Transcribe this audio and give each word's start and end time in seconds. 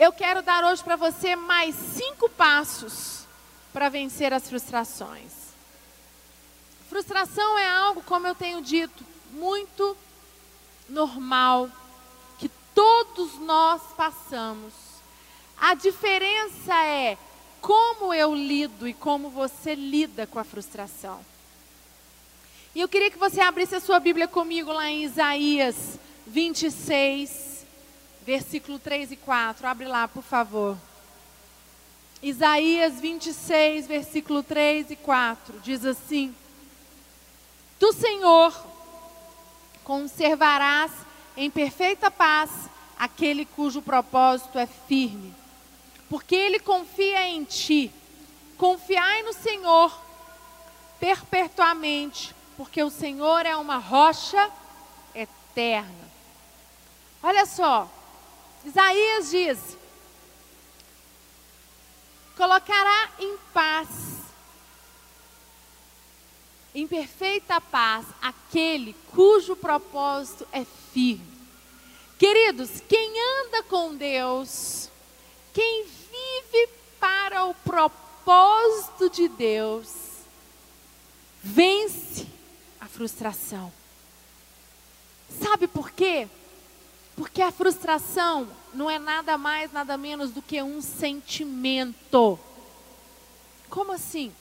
eu 0.00 0.10
quero 0.10 0.40
dar 0.40 0.64
hoje 0.64 0.82
para 0.82 0.96
você 0.96 1.36
mais 1.36 1.74
cinco 1.74 2.26
passos 2.30 3.26
para 3.70 3.90
vencer 3.90 4.32
as 4.32 4.48
frustrações. 4.48 5.30
Frustração 6.88 7.58
é 7.58 7.68
algo, 7.68 8.02
como 8.04 8.26
eu 8.26 8.34
tenho 8.34 8.62
dito, 8.62 9.04
muito 9.30 9.94
normal, 10.88 11.68
que 12.38 12.48
todos 12.74 13.38
nós 13.40 13.82
passamos. 13.94 14.72
A 15.60 15.74
diferença 15.74 16.74
é 16.82 17.18
como 17.60 18.14
eu 18.14 18.34
lido 18.34 18.88
e 18.88 18.94
como 18.94 19.28
você 19.28 19.74
lida 19.74 20.26
com 20.26 20.38
a 20.38 20.44
frustração. 20.44 21.20
E 22.74 22.80
eu 22.80 22.88
queria 22.88 23.10
que 23.10 23.18
você 23.18 23.42
abrisse 23.42 23.74
a 23.74 23.80
sua 23.80 24.00
Bíblia 24.00 24.26
comigo 24.26 24.72
lá 24.72 24.88
em 24.88 25.04
Isaías 25.04 25.98
26, 26.26 27.49
versículo 28.24 28.78
3 28.78 29.12
e 29.12 29.16
4. 29.16 29.66
Abre 29.66 29.86
lá, 29.86 30.06
por 30.08 30.22
favor. 30.22 30.76
Isaías 32.22 33.00
26, 33.00 33.86
versículo 33.86 34.42
3 34.42 34.90
e 34.90 34.96
4 34.96 35.60
diz 35.60 35.84
assim: 35.86 36.34
Do 37.78 37.92
Senhor 37.92 38.54
conservarás 39.82 40.92
em 41.36 41.50
perfeita 41.50 42.10
paz 42.10 42.50
aquele 42.98 43.46
cujo 43.46 43.80
propósito 43.80 44.58
é 44.58 44.66
firme, 44.66 45.34
porque 46.10 46.34
ele 46.34 46.60
confia 46.60 47.26
em 47.28 47.44
ti. 47.44 47.90
Confiai 48.58 49.22
no 49.22 49.32
Senhor 49.32 49.98
perpetuamente, 50.98 52.34
porque 52.58 52.82
o 52.82 52.90
Senhor 52.90 53.46
é 53.46 53.56
uma 53.56 53.78
rocha 53.78 54.50
eterna. 55.14 56.10
Olha 57.22 57.46
só, 57.46 57.88
Isaías 58.64 59.30
diz: 59.30 59.58
colocará 62.36 63.10
em 63.18 63.36
paz, 63.52 63.88
em 66.74 66.86
perfeita 66.86 67.60
paz, 67.60 68.06
aquele 68.20 68.94
cujo 69.12 69.56
propósito 69.56 70.46
é 70.52 70.64
firme. 70.92 71.30
Queridos, 72.18 72.82
quem 72.86 73.12
anda 73.44 73.62
com 73.62 73.94
Deus, 73.94 74.90
quem 75.54 75.84
vive 75.84 76.68
para 76.98 77.46
o 77.46 77.54
propósito 77.54 79.08
de 79.08 79.26
Deus, 79.28 79.88
vence 81.42 82.26
a 82.78 82.86
frustração. 82.86 83.72
Sabe 85.42 85.66
por 85.66 85.90
quê? 85.90 86.28
Porque 87.20 87.42
a 87.42 87.52
frustração 87.52 88.48
não 88.72 88.88
é 88.88 88.98
nada 88.98 89.36
mais, 89.36 89.70
nada 89.70 89.94
menos 89.98 90.30
do 90.30 90.40
que 90.40 90.62
um 90.62 90.80
sentimento. 90.80 92.38
Como 93.68 93.92
assim? 93.92 94.32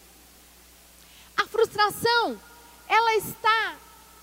A 1.36 1.46
frustração, 1.46 2.40
ela 2.88 3.16
está 3.16 3.76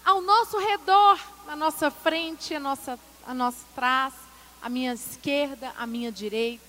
ao 0.02 0.22
nosso 0.22 0.56
redor, 0.56 1.20
na 1.46 1.54
nossa 1.54 1.90
frente, 1.90 2.54
a 2.54 2.58
nossa, 2.58 2.98
a 3.26 3.34
nossa 3.34 3.62
trás, 3.74 4.14
a 4.62 4.70
minha 4.70 4.94
esquerda, 4.94 5.74
a 5.76 5.86
minha 5.86 6.10
direita, 6.10 6.64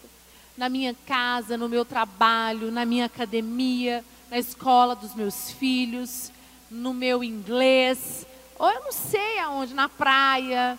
na 0.58 0.68
minha 0.68 0.94
casa, 1.06 1.56
no 1.56 1.70
meu 1.70 1.86
trabalho, 1.86 2.70
na 2.70 2.84
minha 2.84 3.06
academia, 3.06 4.04
na 4.30 4.38
escola 4.38 4.94
dos 4.94 5.16
meus 5.16 5.52
filhos, 5.52 6.34
no 6.70 6.94
meu 6.94 7.24
inglês, 7.24 8.28
ou 8.60 8.70
eu 8.70 8.84
não 8.84 8.92
sei 8.92 9.40
aonde, 9.40 9.74
na 9.74 9.88
praia, 9.88 10.78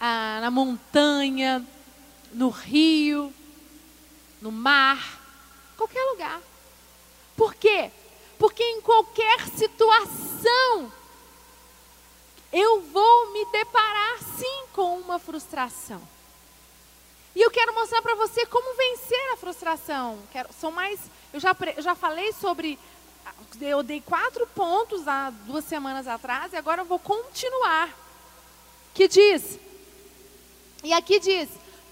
ah, 0.00 0.38
na 0.40 0.50
montanha, 0.50 1.64
no 2.32 2.48
rio, 2.48 3.32
no 4.40 4.52
mar, 4.52 5.20
qualquer 5.76 6.02
lugar. 6.10 6.40
Por 7.36 7.54
quê? 7.54 7.90
Porque 8.38 8.62
em 8.62 8.80
qualquer 8.80 9.46
situação 9.48 10.92
eu 12.52 12.82
vou 12.82 13.32
me 13.32 13.44
deparar 13.46 14.18
sim 14.36 14.64
com 14.72 14.98
uma 14.98 15.18
frustração. 15.18 16.00
E 17.34 17.40
eu 17.40 17.50
quero 17.50 17.74
mostrar 17.74 18.02
para 18.02 18.14
você 18.14 18.46
como 18.46 18.76
vencer 18.76 19.32
a 19.32 19.36
frustração. 19.36 20.18
Quero, 20.32 20.48
são 20.58 20.70
mais, 20.72 20.98
eu 21.32 21.38
já, 21.38 21.54
eu 21.76 21.82
já 21.82 21.94
falei 21.94 22.32
sobre 22.32 22.78
eu 23.60 23.82
dei 23.82 24.00
quatro 24.00 24.46
pontos 24.48 25.06
há 25.06 25.30
duas 25.46 25.64
semanas 25.64 26.06
atrás 26.06 26.52
e 26.52 26.56
agora 26.56 26.82
eu 26.82 26.86
vou 26.86 26.98
continuar. 26.98 27.94
Que 28.94 29.06
diz, 29.06 29.58
e 30.82 30.92
aqui 30.92 31.18
diz: 31.18 31.48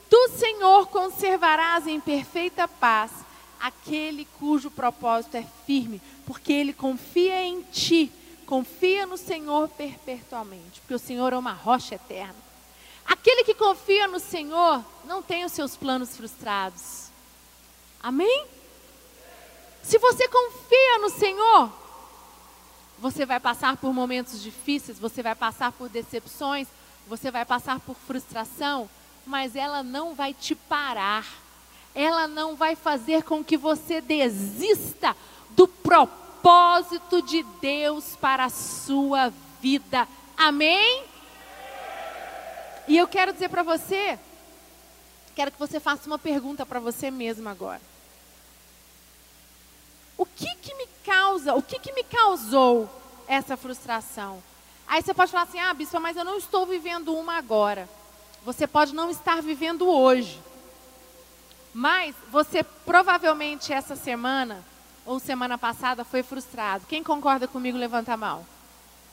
Tu, 0.08 0.28
Senhor, 0.38 0.86
conservarás 0.88 1.86
em 1.86 2.00
perfeita 2.00 2.68
paz 2.68 3.10
aquele 3.60 4.26
cujo 4.38 4.70
propósito 4.70 5.36
é 5.36 5.44
firme, 5.66 6.00
porque 6.24 6.52
ele 6.52 6.72
confia 6.72 7.42
em 7.42 7.62
ti, 7.62 8.12
confia 8.46 9.06
no 9.06 9.16
Senhor 9.16 9.68
perpetuamente, 9.70 10.80
porque 10.80 10.94
o 10.94 10.98
Senhor 10.98 11.32
é 11.32 11.38
uma 11.38 11.52
rocha 11.52 11.94
eterna. 11.96 12.46
Aquele 13.04 13.44
que 13.44 13.54
confia 13.54 14.08
no 14.08 14.18
Senhor 14.18 14.84
não 15.04 15.22
tem 15.22 15.44
os 15.44 15.52
seus 15.52 15.76
planos 15.76 16.16
frustrados. 16.16 17.06
Amém? 18.02 18.46
Se 19.82 19.98
você 19.98 20.28
confia 20.28 20.98
no 20.98 21.10
Senhor, 21.10 21.70
você 22.98 23.24
vai 23.24 23.38
passar 23.38 23.76
por 23.76 23.92
momentos 23.92 24.42
difíceis, 24.42 24.98
você 24.98 25.22
vai 25.22 25.34
passar 25.34 25.70
por 25.70 25.88
decepções, 25.88 26.66
você 27.06 27.30
vai 27.30 27.44
passar 27.44 27.80
por 27.80 27.94
frustração, 27.94 28.88
mas 29.24 29.56
ela 29.56 29.82
não 29.82 30.14
vai 30.14 30.34
te 30.34 30.54
parar. 30.54 31.26
Ela 31.94 32.28
não 32.28 32.54
vai 32.56 32.76
fazer 32.76 33.22
com 33.22 33.42
que 33.42 33.56
você 33.56 34.00
desista 34.00 35.16
do 35.50 35.66
propósito 35.66 37.22
de 37.22 37.42
Deus 37.60 38.16
para 38.20 38.44
a 38.44 38.50
sua 38.50 39.32
vida. 39.60 40.06
Amém? 40.36 41.04
E 42.86 42.96
eu 42.96 43.08
quero 43.08 43.32
dizer 43.32 43.48
para 43.48 43.62
você, 43.62 44.18
quero 45.34 45.50
que 45.50 45.58
você 45.58 45.80
faça 45.80 46.06
uma 46.06 46.18
pergunta 46.18 46.66
para 46.66 46.78
você 46.78 47.10
mesmo 47.10 47.48
agora 47.48 47.80
o 50.16 50.24
que 50.24 50.54
que 50.56 50.74
me 50.74 50.86
causa, 51.04 51.54
o 51.54 51.62
que 51.62 51.78
que 51.78 51.92
me 51.92 52.02
causou 52.02 52.88
essa 53.28 53.56
frustração? 53.56 54.42
Aí 54.86 55.02
você 55.02 55.12
pode 55.12 55.32
falar 55.32 55.44
assim, 55.44 55.58
ah, 55.58 55.74
bispo, 55.74 56.00
mas 56.00 56.16
eu 56.16 56.24
não 56.24 56.36
estou 56.36 56.64
vivendo 56.64 57.14
uma 57.14 57.36
agora. 57.36 57.88
Você 58.44 58.66
pode 58.66 58.94
não 58.94 59.10
estar 59.10 59.42
vivendo 59.42 59.88
hoje. 59.88 60.40
Mas 61.74 62.14
você 62.30 62.62
provavelmente 62.62 63.72
essa 63.72 63.96
semana 63.96 64.64
ou 65.04 65.18
semana 65.18 65.58
passada 65.58 66.04
foi 66.04 66.22
frustrado. 66.22 66.86
Quem 66.86 67.02
concorda 67.02 67.48
comigo, 67.48 67.76
levanta 67.76 68.12
a 68.12 68.16
mão. 68.16 68.46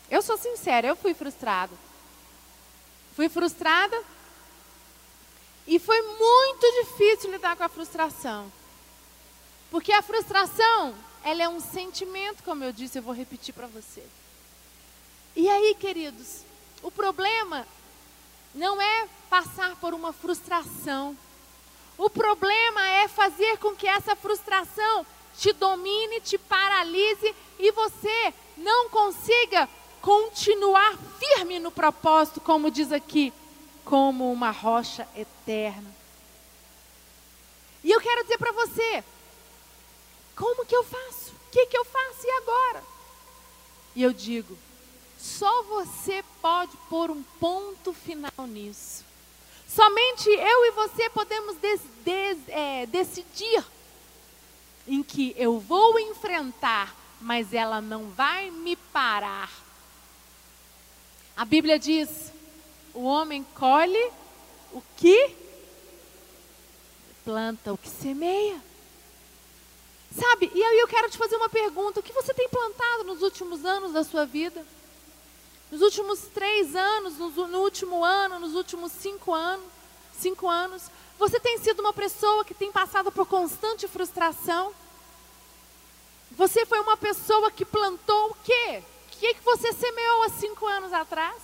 Eu 0.09 0.21
sou 0.21 0.37
sincera, 0.37 0.87
eu 0.87 0.95
fui 0.95 1.13
frustrado. 1.13 1.77
Fui 3.15 3.27
frustrada 3.29 3.99
e 5.65 5.79
foi 5.79 6.01
muito 6.01 6.83
difícil 6.83 7.31
lidar 7.31 7.55
com 7.55 7.63
a 7.63 7.69
frustração. 7.69 8.51
Porque 9.71 9.91
a 9.91 10.01
frustração, 10.01 10.93
ela 11.23 11.43
é 11.43 11.49
um 11.49 11.59
sentimento, 11.59 12.43
como 12.43 12.63
eu 12.63 12.71
disse, 12.71 12.99
eu 12.99 13.03
vou 13.03 13.13
repetir 13.13 13.53
para 13.53 13.67
você. 13.67 14.03
E 15.35 15.49
aí, 15.49 15.75
queridos, 15.75 16.41
o 16.81 16.91
problema 16.91 17.65
não 18.53 18.81
é 18.81 19.07
passar 19.29 19.75
por 19.77 19.93
uma 19.93 20.13
frustração. 20.13 21.17
O 21.97 22.09
problema 22.09 22.85
é 22.87 23.07
fazer 23.07 23.57
com 23.57 23.75
que 23.75 23.87
essa 23.87 24.15
frustração 24.15 25.05
te 25.37 25.51
domine, 25.53 26.21
te 26.21 26.37
paralise 26.37 27.35
e 27.57 27.71
você 27.71 28.33
não 28.57 28.89
consiga 28.89 29.67
continuar 30.01 30.97
firme 31.17 31.59
no 31.59 31.71
propósito, 31.71 32.39
como 32.41 32.69
diz 32.69 32.91
aqui, 32.91 33.33
como 33.83 34.31
uma 34.31 34.51
rocha 34.51 35.07
eterna. 35.15 35.89
E 37.83 37.89
eu 37.91 37.99
quero 37.99 38.23
dizer 38.23 38.37
para 38.37 38.51
você, 38.51 39.03
como 40.35 40.65
que 40.65 40.75
eu 40.75 40.83
faço? 40.83 41.31
O 41.31 41.51
que, 41.51 41.65
que 41.67 41.77
eu 41.77 41.85
faço? 41.85 42.25
E 42.25 42.31
agora? 42.31 42.83
E 43.95 44.03
eu 44.03 44.13
digo: 44.13 44.57
só 45.23 45.63
você 45.63 46.21
pode 46.41 46.75
pôr 46.89 47.09
um 47.09 47.23
ponto 47.39 47.93
final 47.93 48.45
nisso. 48.45 49.05
Somente 49.65 50.29
eu 50.29 50.65
e 50.65 50.71
você 50.71 51.09
podemos 51.11 51.55
des, 51.55 51.79
des, 52.03 52.37
é, 52.49 52.85
decidir 52.87 53.65
em 54.85 55.01
que 55.01 55.33
eu 55.37 55.61
vou 55.61 55.97
enfrentar, 55.97 56.93
mas 57.21 57.53
ela 57.53 57.79
não 57.79 58.09
vai 58.09 58.51
me 58.51 58.75
parar. 58.75 59.49
A 61.37 61.45
Bíblia 61.45 61.79
diz: 61.79 62.29
o 62.93 63.03
homem 63.03 63.45
colhe 63.55 64.11
o 64.73 64.83
que 64.97 65.33
planta, 67.23 67.71
o 67.71 67.77
que 67.77 67.89
semeia. 67.89 68.61
Sabe, 70.13 70.51
e 70.53 70.61
aí 70.61 70.79
eu 70.79 70.87
quero 70.89 71.09
te 71.09 71.17
fazer 71.17 71.37
uma 71.37 71.49
pergunta: 71.49 72.01
o 72.01 72.03
que 72.03 72.11
você 72.11 72.33
tem 72.33 72.49
plantado 72.49 73.05
nos 73.05 73.21
últimos 73.21 73.63
anos 73.63 73.93
da 73.93 74.03
sua 74.03 74.25
vida? 74.25 74.65
Nos 75.73 75.81
últimos 75.81 76.19
três 76.31 76.75
anos, 76.75 77.17
no, 77.17 77.47
no 77.47 77.61
último 77.61 78.05
ano, 78.05 78.37
nos 78.37 78.53
últimos 78.53 78.91
cinco 78.91 79.33
anos, 79.33 79.65
cinco 80.19 80.47
anos, 80.47 80.83
Você 81.17 81.39
tem 81.39 81.57
sido 81.57 81.79
uma 81.79 81.91
pessoa 81.91 82.45
que 82.45 82.53
tem 82.53 82.71
passado 82.71 83.11
por 83.11 83.25
constante 83.25 83.87
frustração? 83.87 84.71
Você 86.33 86.63
foi 86.67 86.79
uma 86.79 86.95
pessoa 86.95 87.49
que 87.49 87.65
plantou 87.65 88.29
o 88.29 88.35
quê? 88.43 88.83
O 89.07 89.17
que, 89.17 89.33
que 89.33 89.43
você 89.43 89.73
semeou 89.73 90.21
há 90.21 90.29
cinco 90.29 90.67
anos 90.67 90.93
atrás? 90.93 91.41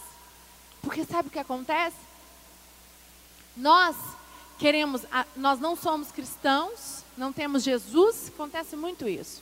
Porque 0.83 1.03
sabe 1.05 1.29
o 1.29 1.31
que 1.31 1.39
acontece? 1.39 1.97
Nós 3.57 3.95
queremos, 4.59 5.01
nós 5.35 5.59
não 5.59 5.75
somos 5.75 6.11
cristãos, 6.11 7.03
não 7.17 7.33
temos 7.33 7.63
Jesus, 7.63 8.27
acontece 8.27 8.75
muito 8.75 9.07
isso. 9.07 9.41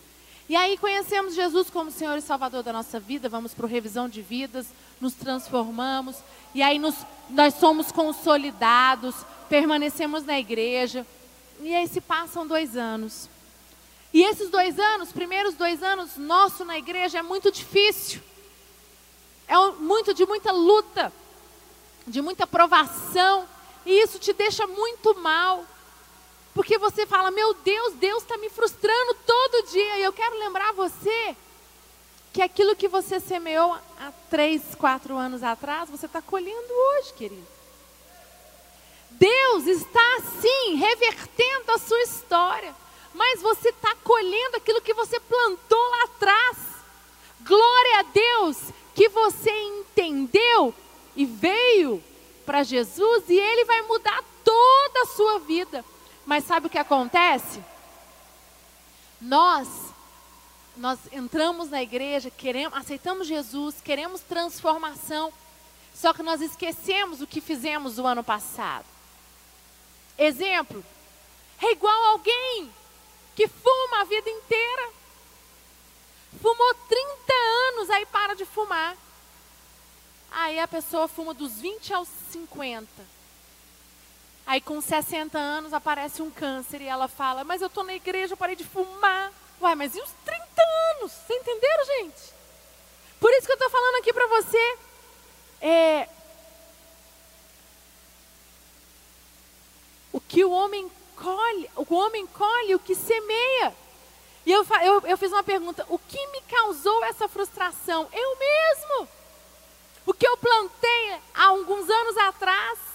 E 0.50 0.56
aí 0.56 0.78
conhecemos 0.78 1.36
Jesus 1.36 1.70
como 1.70 1.92
Senhor 1.92 2.18
e 2.18 2.22
Salvador 2.22 2.64
da 2.64 2.72
nossa 2.72 3.00
vida, 3.00 3.28
vamos 3.28 3.54
para 3.54 3.68
revisão 3.68 4.08
de 4.08 4.22
vidas, 4.22 4.68
nos 5.02 5.14
transformamos, 5.14 6.16
e 6.56 6.62
aí 6.62 6.80
nos, 6.80 6.96
nós 7.30 7.56
somos 7.56 7.92
consolidados, 7.92 9.14
permanecemos 9.50 10.24
na 10.24 10.40
igreja, 10.40 11.06
e 11.60 11.76
aí 11.76 11.88
se 11.88 12.00
passam 12.00 12.48
dois 12.48 12.78
anos. 12.78 13.30
E 14.14 14.24
esses 14.24 14.50
dois 14.50 14.80
anos, 14.80 15.12
primeiros 15.12 15.56
dois 15.56 15.84
anos, 15.84 16.16
nosso 16.16 16.64
na 16.64 16.78
igreja 16.78 17.20
é 17.20 17.22
muito 17.22 17.52
difícil. 17.52 18.22
É 19.48 19.58
muito 19.80 20.14
de 20.14 20.26
muita 20.26 20.52
luta, 20.52 21.12
de 22.06 22.22
muita 22.22 22.48
provação, 22.48 23.46
e 23.86 24.02
isso 24.02 24.18
te 24.18 24.32
deixa 24.32 24.66
muito 24.66 25.14
mal. 25.20 25.66
Porque 26.58 26.80
você 26.80 27.06
fala, 27.06 27.30
meu 27.30 27.54
Deus, 27.54 27.94
Deus 27.94 28.24
está 28.24 28.36
me 28.36 28.50
frustrando 28.50 29.14
todo 29.28 29.68
dia. 29.68 30.00
E 30.00 30.04
eu 30.04 30.12
quero 30.12 30.40
lembrar 30.40 30.74
você 30.74 31.38
que 32.34 32.42
aquilo 32.42 32.76
que 32.76 32.88
você 32.88 33.20
semeou 33.20 33.74
há 33.74 34.12
três, 34.28 34.64
quatro 34.74 35.16
anos 35.16 35.44
atrás, 35.44 35.88
você 35.88 36.08
está 36.08 36.20
colhendo 36.20 36.74
hoje, 36.74 37.14
querido. 37.14 37.48
Deus 39.12 39.68
está 39.68 40.20
sim 40.42 40.74
revertendo 40.78 41.74
a 41.74 41.78
sua 41.78 42.02
história, 42.02 42.76
mas 43.14 43.40
você 43.40 43.70
está 43.70 43.94
colhendo 44.04 44.58
aquilo 44.58 44.82
que 44.82 44.96
você 44.96 45.20
plantou 45.20 45.90
lá 45.92 46.04
atrás. 46.06 46.58
Glória 47.42 48.00
a 48.00 48.02
Deus 48.02 48.58
que 48.96 49.08
você 49.10 49.52
entendeu 49.52 50.74
e 51.16 51.24
veio 51.24 52.04
para 52.48 52.64
Jesus 52.64 53.26
e 53.30 53.38
Ele 53.38 53.64
vai 53.64 53.84
mudar 53.84 54.24
toda 54.44 55.04
a 55.04 55.06
sua 55.06 55.38
vida. 55.38 55.86
Mas 56.28 56.44
sabe 56.44 56.68
o 56.68 56.70
que 56.70 56.78
acontece? 56.78 57.64
Nós 59.22 59.68
nós 60.76 61.00
entramos 61.12 61.72
na 61.72 61.82
igreja, 61.82 62.30
queremos, 62.30 62.78
aceitamos 62.78 63.26
Jesus, 63.26 63.82
queremos 63.82 64.22
transformação, 64.22 65.34
só 65.96 66.14
que 66.14 66.22
nós 66.22 66.40
esquecemos 66.40 67.20
o 67.20 67.26
que 67.26 67.42
fizemos 67.42 67.98
o 67.98 68.06
ano 68.06 68.24
passado. 68.24 68.86
Exemplo, 70.16 70.86
é 71.60 71.72
igual 71.72 72.04
alguém 72.12 72.72
que 73.36 73.48
fuma 73.48 74.02
a 74.02 74.04
vida 74.04 74.30
inteira. 74.30 74.90
Fumou 76.40 76.76
30 76.88 77.34
anos, 77.70 77.90
aí 77.90 78.06
para 78.06 78.36
de 78.36 78.46
fumar. 78.46 78.96
Aí 80.30 80.60
a 80.60 80.68
pessoa 80.68 81.08
fuma 81.08 81.34
dos 81.34 81.60
20 81.60 81.92
aos 81.94 82.08
50. 82.32 83.17
Aí 84.48 84.62
com 84.62 84.80
60 84.80 85.38
anos 85.38 85.74
aparece 85.74 86.22
um 86.22 86.32
câncer 86.32 86.80
e 86.80 86.88
ela 86.88 87.10
fala: 87.10 87.44
Mas 87.44 87.62
eu 87.62 87.68
estou 87.68 87.84
na 87.84 87.94
igreja, 87.94 88.32
eu 88.32 88.38
parei 88.38 88.56
de 88.56 88.64
fumar. 88.64 89.34
Uai, 89.60 89.76
mas 89.76 89.94
e 89.94 90.00
os 90.00 90.10
30 90.24 90.42
anos? 90.96 91.12
Vocês 91.12 91.42
entenderam, 91.42 91.86
gente? 91.86 92.34
Por 93.20 93.30
isso 93.34 93.46
que 93.46 93.52
eu 93.52 93.58
estou 93.58 93.70
falando 93.70 93.96
aqui 93.96 94.14
para 94.14 94.28
você. 94.28 94.78
É, 95.60 96.08
o 100.14 100.22
que 100.22 100.46
o 100.46 100.52
homem 100.52 100.90
colhe, 101.18 101.70
o 101.76 101.94
homem 101.94 102.26
colhe 102.28 102.74
o 102.74 102.80
que 102.80 102.96
semeia. 102.96 103.76
E 104.46 104.52
eu, 104.54 104.66
eu, 104.82 105.02
eu 105.08 105.18
fiz 105.18 105.30
uma 105.30 105.44
pergunta: 105.44 105.86
o 105.90 106.00
que 106.00 106.26
me 106.28 106.40
causou 106.44 107.04
essa 107.04 107.28
frustração? 107.28 108.08
Eu 108.14 108.38
mesmo. 108.40 109.10
O 110.06 110.14
que 110.14 110.26
eu 110.26 110.38
plantei 110.38 111.20
há 111.36 111.48
alguns 111.48 111.90
anos 111.90 112.18
atrás 112.20 112.87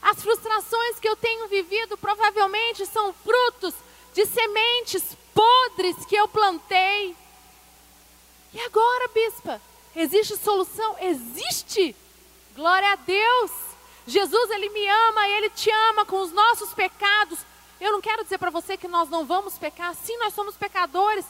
as 0.00 0.22
frustrações 0.22 0.98
que 0.98 1.08
eu 1.08 1.16
tenho 1.16 1.48
vivido 1.48 1.96
provavelmente 1.96 2.86
são 2.86 3.12
frutos 3.12 3.74
de 4.14 4.26
sementes 4.26 5.16
podres 5.34 6.04
que 6.06 6.16
eu 6.16 6.28
plantei. 6.28 7.16
E 8.52 8.60
agora, 8.60 9.08
bispa, 9.08 9.60
existe 9.94 10.36
solução? 10.36 10.96
Existe! 11.00 11.94
Glória 12.54 12.92
a 12.92 12.96
Deus! 12.96 13.50
Jesus, 14.06 14.50
Ele 14.50 14.70
me 14.70 14.88
ama, 14.88 15.28
Ele 15.28 15.50
te 15.50 15.70
ama 15.90 16.04
com 16.04 16.20
os 16.22 16.32
nossos 16.32 16.72
pecados. 16.72 17.38
Eu 17.80 17.92
não 17.92 18.00
quero 18.00 18.24
dizer 18.24 18.38
para 18.38 18.50
você 18.50 18.76
que 18.76 18.88
nós 18.88 19.08
não 19.08 19.24
vamos 19.26 19.58
pecar, 19.58 19.94
sim, 19.94 20.16
nós 20.16 20.34
somos 20.34 20.56
pecadores. 20.56 21.24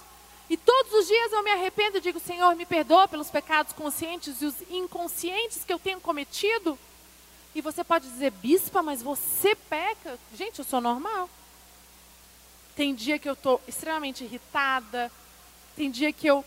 E 0.48 0.56
todos 0.56 0.92
os 0.94 1.06
dias 1.06 1.32
eu 1.32 1.42
me 1.42 1.50
arrependo 1.50 1.98
e 1.98 2.00
digo, 2.00 2.18
Senhor, 2.18 2.54
me 2.54 2.64
perdoa 2.64 3.06
pelos 3.06 3.30
pecados 3.30 3.72
conscientes 3.72 4.40
e 4.40 4.46
os 4.46 4.54
inconscientes 4.70 5.64
que 5.64 5.72
eu 5.72 5.78
tenho 5.78 6.00
cometido. 6.00 6.78
E 7.54 7.60
você 7.60 7.82
pode 7.82 8.08
dizer, 8.08 8.30
bispa, 8.30 8.82
mas 8.82 9.02
você 9.02 9.54
peca. 9.54 10.18
Gente, 10.34 10.58
eu 10.58 10.64
sou 10.64 10.80
normal. 10.80 11.28
Tem 12.76 12.94
dia 12.94 13.18
que 13.18 13.28
eu 13.28 13.32
estou 13.32 13.60
extremamente 13.66 14.22
irritada. 14.22 15.10
Tem 15.74 15.90
dia 15.90 16.12
que 16.12 16.26
eu 16.26 16.44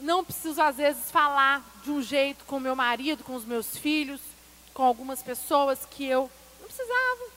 não 0.00 0.24
preciso, 0.24 0.60
às 0.60 0.76
vezes, 0.76 1.10
falar 1.10 1.64
de 1.82 1.90
um 1.90 2.02
jeito 2.02 2.44
com 2.44 2.60
meu 2.60 2.76
marido, 2.76 3.24
com 3.24 3.34
os 3.34 3.44
meus 3.44 3.76
filhos, 3.76 4.20
com 4.74 4.82
algumas 4.82 5.22
pessoas 5.22 5.86
que 5.90 6.04
eu 6.04 6.30
não 6.60 6.66
precisava. 6.66 7.30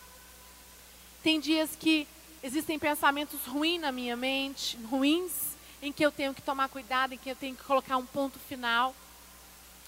Tem 1.24 1.39
dias 1.39 1.72
que 1.80 2.07
existem 2.44 2.77
pensamentos 2.77 3.45
ruins 3.45 3.81
na 3.81 3.92
minha 3.92 4.16
mente, 4.16 4.77
ruins, 4.89 5.31
em 5.81 5.92
que 5.92 6.06
eu 6.06 6.12
tenho 6.12 6.34
que 6.34 6.42
tomar 6.42 6.69
cuidado, 6.69 7.13
em 7.13 7.18
que 7.18 7.30
eu 7.30 7.36
tenho 7.36 7.56
que 7.56 7.63
colocar 7.63 7.98
um 7.98 8.06
ponto 8.06 8.38
final. 8.39 8.95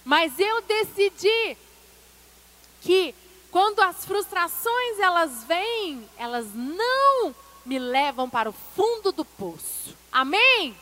Mas 0.04 0.39
eu 0.39 0.62
decidi 0.62 1.57
que 2.84 3.16
quando 3.50 3.80
as 3.82 4.06
frustrações 4.06 5.00
elas 5.00 5.44
vêm, 5.46 6.08
elas 6.18 6.54
não 6.54 7.34
me 7.66 7.80
levam 7.80 8.30
para 8.30 8.50
o 8.50 8.56
fundo 8.76 9.12
do 9.12 9.24
poço. 9.24 9.96
Amém? 10.12 10.76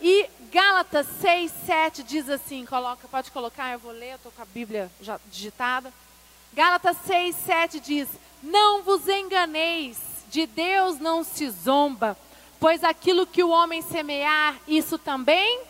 E 0.00 0.28
Gálatas 0.52 1.06
6, 1.20 1.52
7 1.64 2.02
diz 2.02 2.28
assim, 2.28 2.66
coloca, 2.66 3.08
pode 3.08 3.30
colocar, 3.30 3.72
eu 3.72 3.78
vou 3.78 3.92
ler, 3.92 4.10
eu 4.10 4.16
estou 4.16 4.30
com 4.30 4.42
a 4.42 4.46
Bíblia 4.46 4.90
já 5.00 5.18
digitada. 5.30 5.92
Gálatas 6.52 6.96
6, 7.06 7.36
7 7.36 7.80
diz: 7.80 8.08
Não 8.42 8.82
vos 8.82 9.08
enganeis, 9.08 9.98
de 10.28 10.46
Deus 10.46 10.98
não 10.98 11.24
se 11.24 11.50
zomba, 11.50 12.16
pois 12.60 12.84
aquilo 12.84 13.26
que 13.26 13.42
o 13.42 13.50
homem 13.50 13.80
semear, 13.80 14.54
isso 14.68 14.98
também 14.98 15.60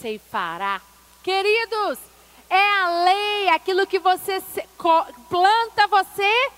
ceifará. 0.00 0.80
Queridos, 1.22 1.98
é 2.50 2.80
a 2.80 3.04
lei, 3.04 3.48
aquilo 3.50 3.86
que 3.86 3.98
você 3.98 4.42
planta, 5.28 5.86
você 5.88 6.50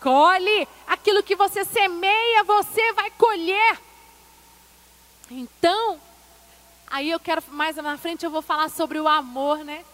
colhe. 0.00 0.66
Aquilo 0.86 1.22
que 1.22 1.36
você 1.36 1.64
semeia, 1.64 2.42
você 2.44 2.92
vai 2.94 3.10
colher. 3.12 3.80
Então, 5.30 6.00
aí 6.88 7.10
eu 7.10 7.20
quero, 7.20 7.42
mais 7.50 7.76
na 7.76 7.96
frente 7.96 8.24
eu 8.24 8.30
vou 8.30 8.42
falar 8.42 8.68
sobre 8.68 8.98
o 8.98 9.06
amor, 9.06 9.58
né? 9.58 9.84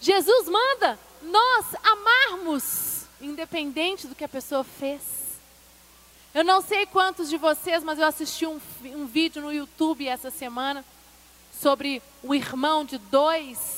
Jesus 0.00 0.48
manda 0.48 0.98
nós 1.20 1.66
amarmos, 1.82 3.06
independente 3.20 4.06
do 4.06 4.14
que 4.14 4.24
a 4.24 4.28
pessoa 4.28 4.64
fez. 4.64 5.02
Eu 6.34 6.44
não 6.44 6.60
sei 6.60 6.86
quantos 6.86 7.28
de 7.28 7.36
vocês, 7.36 7.82
mas 7.82 7.98
eu 7.98 8.06
assisti 8.06 8.46
um, 8.46 8.60
um 8.84 9.06
vídeo 9.06 9.42
no 9.42 9.52
YouTube 9.52 10.06
essa 10.06 10.30
semana 10.30 10.84
sobre 11.52 12.00
o 12.22 12.34
irmão 12.34 12.84
de 12.84 12.96
dois 12.98 13.77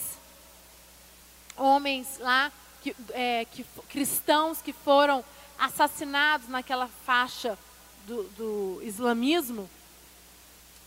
homens 1.60 2.18
lá, 2.18 2.50
que, 2.80 2.96
é, 3.10 3.44
que, 3.44 3.64
cristãos 3.88 4.62
que 4.62 4.72
foram 4.72 5.22
assassinados 5.58 6.48
naquela 6.48 6.88
faixa 7.04 7.58
do, 8.06 8.22
do 8.30 8.80
islamismo. 8.82 9.68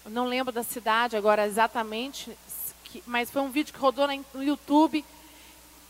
Eu 0.04 0.12
não 0.12 0.26
lembro 0.26 0.52
da 0.52 0.64
cidade 0.64 1.16
agora 1.16 1.46
exatamente, 1.46 2.36
mas 3.06 3.30
foi 3.30 3.42
um 3.42 3.52
vídeo 3.52 3.74
que 3.74 3.80
rodou 3.80 4.08
no 4.34 4.44
YouTube. 4.44 5.06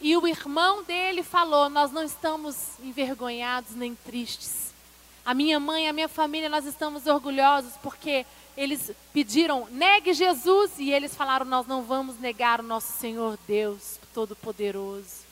E 0.01 0.17
o 0.17 0.27
irmão 0.27 0.83
dele 0.83 1.23
falou: 1.23 1.69
Nós 1.69 1.91
não 1.91 2.03
estamos 2.03 2.55
envergonhados 2.81 3.73
nem 3.73 3.95
tristes. 3.95 4.73
A 5.25 5.33
minha 5.33 5.59
mãe, 5.59 5.87
a 5.87 5.93
minha 5.93 6.09
família, 6.09 6.49
nós 6.49 6.65
estamos 6.65 7.07
orgulhosos 7.07 7.71
porque 7.81 8.25
eles 8.57 8.91
pediram, 9.13 9.65
negue 9.71 10.13
Jesus, 10.13 10.71
e 10.77 10.91
eles 10.91 11.15
falaram: 11.15 11.45
Nós 11.45 11.65
não 11.65 11.83
vamos 11.83 12.19
negar 12.19 12.59
o 12.59 12.63
nosso 12.63 12.91
Senhor 12.99 13.39
Deus 13.47 14.02
Todo-Poderoso. 14.13 15.23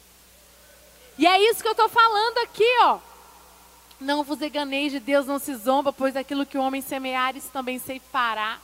E 1.17 1.27
é 1.27 1.39
isso 1.49 1.61
que 1.61 1.67
eu 1.67 1.73
estou 1.73 1.89
falando 1.89 2.37
aqui, 2.39 2.67
ó. 2.81 2.99
Não 3.99 4.23
vos 4.23 4.41
enganeis 4.41 4.91
de 4.91 4.99
Deus, 4.99 5.27
não 5.27 5.37
se 5.37 5.53
zomba, 5.55 5.93
pois 5.93 6.15
aquilo 6.15 6.45
que 6.45 6.57
o 6.57 6.61
homem 6.61 6.81
semear, 6.81 7.37
isso 7.37 7.49
também 7.49 7.77
ceifará. 7.77 8.59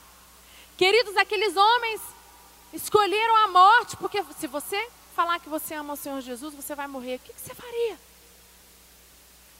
Queridos, 0.75 1.15
aqueles 1.15 1.55
homens 1.55 2.01
escolheram 2.73 3.35
a 3.37 3.47
morte, 3.47 3.95
porque 3.97 4.23
se 4.39 4.47
você 4.47 4.89
falar 5.15 5.39
que 5.39 5.49
você 5.49 5.75
ama 5.75 5.93
o 5.93 5.97
Senhor 5.97 6.21
Jesus, 6.21 6.53
você 6.53 6.75
vai 6.75 6.87
morrer. 6.87 7.15
O 7.15 7.19
que, 7.19 7.33
que 7.33 7.41
você 7.41 7.53
faria? 7.53 7.97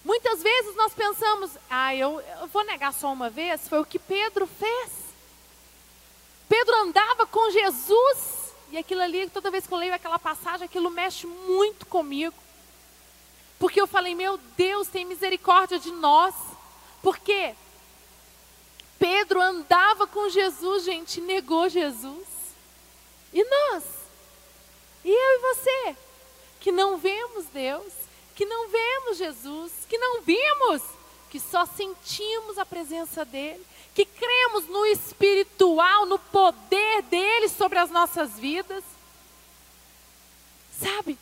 Muitas 0.03 0.41
vezes 0.41 0.75
nós 0.75 0.93
pensamos, 0.93 1.51
ah, 1.69 1.93
eu, 1.93 2.21
eu 2.41 2.47
vou 2.47 2.63
negar 2.63 2.93
só 2.93 3.11
uma 3.11 3.29
vez, 3.29 3.67
foi 3.67 3.79
o 3.79 3.85
que 3.85 3.99
Pedro 3.99 4.47
fez. 4.47 4.91
Pedro 6.47 6.73
andava 6.75 7.25
com 7.27 7.51
Jesus, 7.51 8.46
e 8.71 8.77
aquilo 8.77 9.01
ali, 9.01 9.29
toda 9.29 9.51
vez 9.51 9.65
que 9.65 9.73
eu 9.73 9.77
leio 9.77 9.93
aquela 9.93 10.19
passagem, 10.19 10.65
aquilo 10.65 10.89
mexe 10.89 11.25
muito 11.25 11.85
comigo. 11.85 12.35
Porque 13.57 13.79
eu 13.79 13.87
falei, 13.87 14.13
meu 14.13 14.37
Deus, 14.57 14.87
tem 14.87 15.05
misericórdia 15.05 15.79
de 15.79 15.91
nós. 15.91 16.35
Porque 17.01 17.55
Pedro 18.99 19.41
andava 19.41 20.05
com 20.05 20.29
Jesus, 20.29 20.83
gente, 20.83 21.21
negou 21.21 21.69
Jesus. 21.69 22.27
E 23.33 23.43
nós? 23.43 23.83
E 25.03 25.09
eu 25.09 25.13
e 25.15 25.55
você? 25.55 25.95
Que 26.59 26.71
não 26.71 26.97
vemos 26.97 27.45
Deus, 27.45 27.93
que 28.35 28.45
não 28.45 28.67
vemos 28.67 29.17
Jesus, 29.17 29.71
que 29.87 29.97
não 29.97 30.21
vimos, 30.21 30.81
que 31.29 31.39
só 31.39 31.65
sentimos 31.65 32.57
a 32.57 32.65
presença 32.65 33.23
dEle, 33.23 33.65
que 33.95 34.05
cremos 34.05 34.67
no 34.67 34.85
espiritual, 34.85 36.05
no 36.05 36.19
poder 36.19 36.66
sobre 37.77 37.79
as 37.79 37.91
nossas 37.91 38.39
vidas. 38.39 38.83
Sabe? 40.79 41.17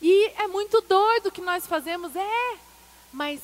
E 0.00 0.26
é 0.36 0.46
muito 0.46 0.80
doido 0.82 1.28
o 1.28 1.32
que 1.32 1.40
nós 1.40 1.66
fazemos, 1.66 2.14
é, 2.14 2.56
mas 3.12 3.40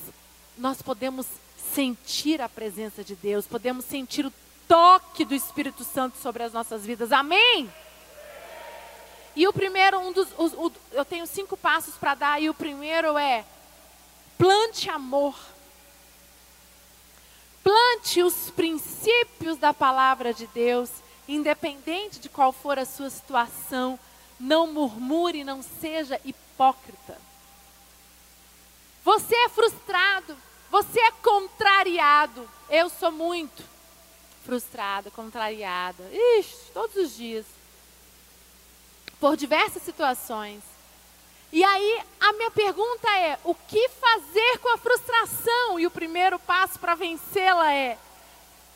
nós 0.56 0.82
podemos 0.82 1.26
sentir 1.75 2.40
a 2.40 2.49
presença 2.49 3.02
de 3.02 3.14
Deus, 3.14 3.46
podemos 3.46 3.84
sentir 3.84 4.25
o 4.26 4.32
toque 4.68 5.25
do 5.25 5.34
Espírito 5.34 5.82
Santo 5.82 6.16
sobre 6.18 6.42
as 6.42 6.52
nossas 6.52 6.84
vidas. 6.84 7.11
Amém? 7.11 7.73
E 9.34 9.49
o 9.49 9.52
primeiro, 9.52 9.99
um 9.99 10.12
dos, 10.12 10.28
os, 10.38 10.52
o, 10.52 10.73
eu 10.92 11.04
tenho 11.04 11.26
cinco 11.26 11.56
passos 11.56 11.96
para 11.96 12.14
dar, 12.14 12.40
e 12.40 12.49
o 12.49 12.54
primeiro 12.54 13.18
é 13.18 13.44
plante 14.38 14.88
amor. 14.88 15.34
Plante 17.62 18.23
os 18.23 18.50
princípios 18.50 19.58
da 19.58 19.75
palavra 19.75 20.32
de 20.32 20.46
Deus, 20.49 20.90
independente 21.28 22.19
de 22.19 22.28
qual 22.28 22.52
for 22.52 22.78
a 22.78 22.85
sua 22.85 23.11
situação. 23.11 23.99
Não 24.38 24.66
murmure, 24.73 25.45
não 25.45 25.62
seja 25.62 26.21
hipócrita. 26.25 27.19
Você 29.04 29.35
é 29.35 29.49
frustrado, 29.49 30.37
você 30.71 30.99
é 30.99 31.11
contrariado. 31.11 32.49
Eu 32.69 32.88
sou 32.88 33.12
muito 33.12 33.62
frustrada, 34.45 35.11
contrariada. 35.11 36.02
Ixi, 36.38 36.73
todos 36.73 36.97
os 36.97 37.16
dias. 37.16 37.47
Por 39.21 39.37
diversas 39.37 39.83
situações. 39.83 40.62
E 41.52 41.62
aí, 41.62 42.02
a 42.21 42.33
minha 42.33 42.50
pergunta 42.50 43.09
é: 43.16 43.38
o 43.45 43.54
que 43.54 43.88
fazer 43.88 44.59
com 44.59 44.75
a 44.75 44.78
frustração? 44.78 45.78
E 45.78 45.87
o 45.87 45.90
primeiro 45.90 46.38
passo 46.38 46.78
para 46.78 46.95
vencê-la 46.95 47.73
é: 47.73 47.97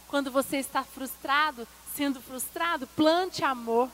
quando 0.06 0.30
você 0.30 0.58
está 0.58 0.84
frustrado, 0.84 1.66
sendo 1.98 2.20
frustrado, 2.20 2.86
plante 2.94 3.44
amor. 3.44 3.90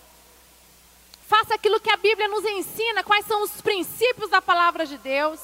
Faça 1.27 1.55
aquilo 1.55 1.81
que 1.81 1.91
a 1.91 1.97
Bíblia 1.97 2.29
nos 2.29 2.45
ensina, 2.45 3.03
quais 3.03 3.25
são 3.25 3.43
os 3.43 3.63
princípios 3.63 4.29
da 4.29 4.43
palavra 4.43 4.85
de 4.85 4.99
Deus. 4.99 5.41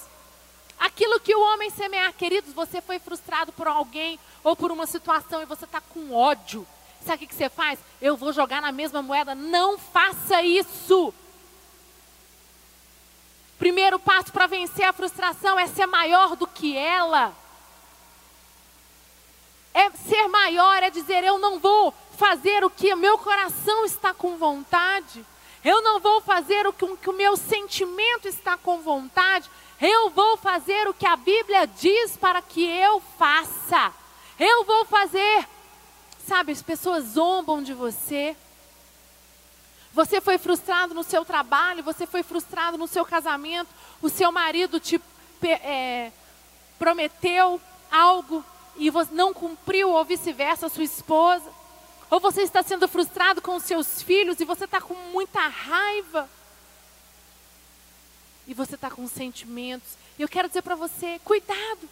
Aquilo 0.79 1.19
que 1.21 1.35
o 1.35 1.41
homem 1.41 1.71
semear, 1.71 2.13
queridos, 2.13 2.53
você 2.53 2.83
foi 2.83 2.99
frustrado 2.99 3.51
por 3.51 3.67
alguém 3.67 4.21
ou 4.45 4.55
por 4.55 4.71
uma 4.71 4.87
situação 4.87 5.41
e 5.41 5.47
você 5.47 5.65
está 5.65 5.81
com 5.81 6.13
ódio. 6.13 6.67
Sabe 7.05 7.25
o 7.25 7.29
que 7.29 7.35
você 7.35 7.49
faz? 7.49 7.79
Eu 8.01 8.15
vou 8.15 8.31
jogar 8.31 8.61
na 8.61 8.71
mesma 8.71 9.01
moeda. 9.01 9.35
Não 9.35 9.79
faça 9.79 10.43
isso. 10.43 11.15
Primeiro 13.59 13.99
passo 13.99 14.31
para 14.33 14.47
vencer 14.47 14.85
a 14.85 14.93
frustração 14.93 15.59
é 15.59 15.67
ser 15.67 15.87
maior 15.87 16.37
do 16.37 16.47
que 16.47 16.77
ela. 16.77 17.35
É 19.73 19.91
ser 19.91 20.29
maior, 20.29 20.83
é 20.83 20.91
dizer: 20.91 21.25
eu 21.25 21.39
não 21.39 21.59
vou 21.59 21.95
fazer 22.17 22.65
o 22.65 22.71
que 22.71 22.95
meu 22.95 23.19
coração 23.19 23.85
está 23.85 24.13
com 24.13 24.37
vontade. 24.37 25.25
Eu 25.65 25.83
não 25.83 26.01
vou 26.01 26.21
fazer 26.21 26.67
o 26.67 26.73
que, 26.73 26.85
o 26.85 26.97
que 26.97 27.11
o 27.11 27.15
meu 27.15 27.37
sentimento 27.37 28.27
está 28.27 28.57
com 28.57 28.81
vontade. 28.81 29.51
Eu 29.81 30.11
vou 30.11 30.37
fazer 30.37 30.89
o 30.89 30.95
que 30.95 31.07
a 31.07 31.17
Bíblia 31.17 31.67
diz 31.67 32.17
para 32.17 32.43
que 32.43 32.63
eu 32.63 33.01
faça. 33.19 33.93
Eu 34.39 34.65
vou 34.65 34.85
fazer. 34.87 35.47
Sabe, 36.27 36.53
as 36.53 36.63
pessoas 36.63 37.05
zombam 37.05 37.63
de 37.63 37.75
você. 37.75 38.37
Você 39.93 40.21
foi 40.21 40.39
frustrado 40.39 40.95
no 40.95 41.03
seu 41.03 41.25
trabalho, 41.25 41.83
você 41.83 42.07
foi 42.07 42.23
frustrado 42.23 42.79
no 42.79 42.87
seu 42.87 43.05
casamento, 43.05 43.69
o 44.01 44.09
seu 44.09 44.31
marido 44.31 44.79
te 44.79 45.01
é, 45.43 46.13
prometeu 46.79 47.61
algo 47.91 48.45
e 48.77 48.91
não 49.13 49.35
cumpriu, 49.35 49.91
ou 49.91 50.05
vice-versa, 50.05 50.69
sua 50.69 50.85
esposa. 50.85 51.51
Ou 52.11 52.19
você 52.19 52.43
está 52.43 52.63
sendo 52.63 52.89
frustrado 52.89 53.41
com 53.41 53.55
os 53.57 53.63
seus 53.63 54.03
filhos 54.03 54.41
e 54.41 54.45
você 54.45 54.65
está 54.65 54.81
com 54.81 54.95
muita 55.13 55.41
raiva 55.47 56.29
e 58.47 58.55
você 58.55 58.75
está 58.75 58.91
com 58.91 59.07
sentimentos. 59.07 59.97
E 60.19 60.23
eu 60.23 60.29
quero 60.29 60.49
dizer 60.49 60.63
para 60.63 60.75
você: 60.75 61.21
cuidado, 61.25 61.89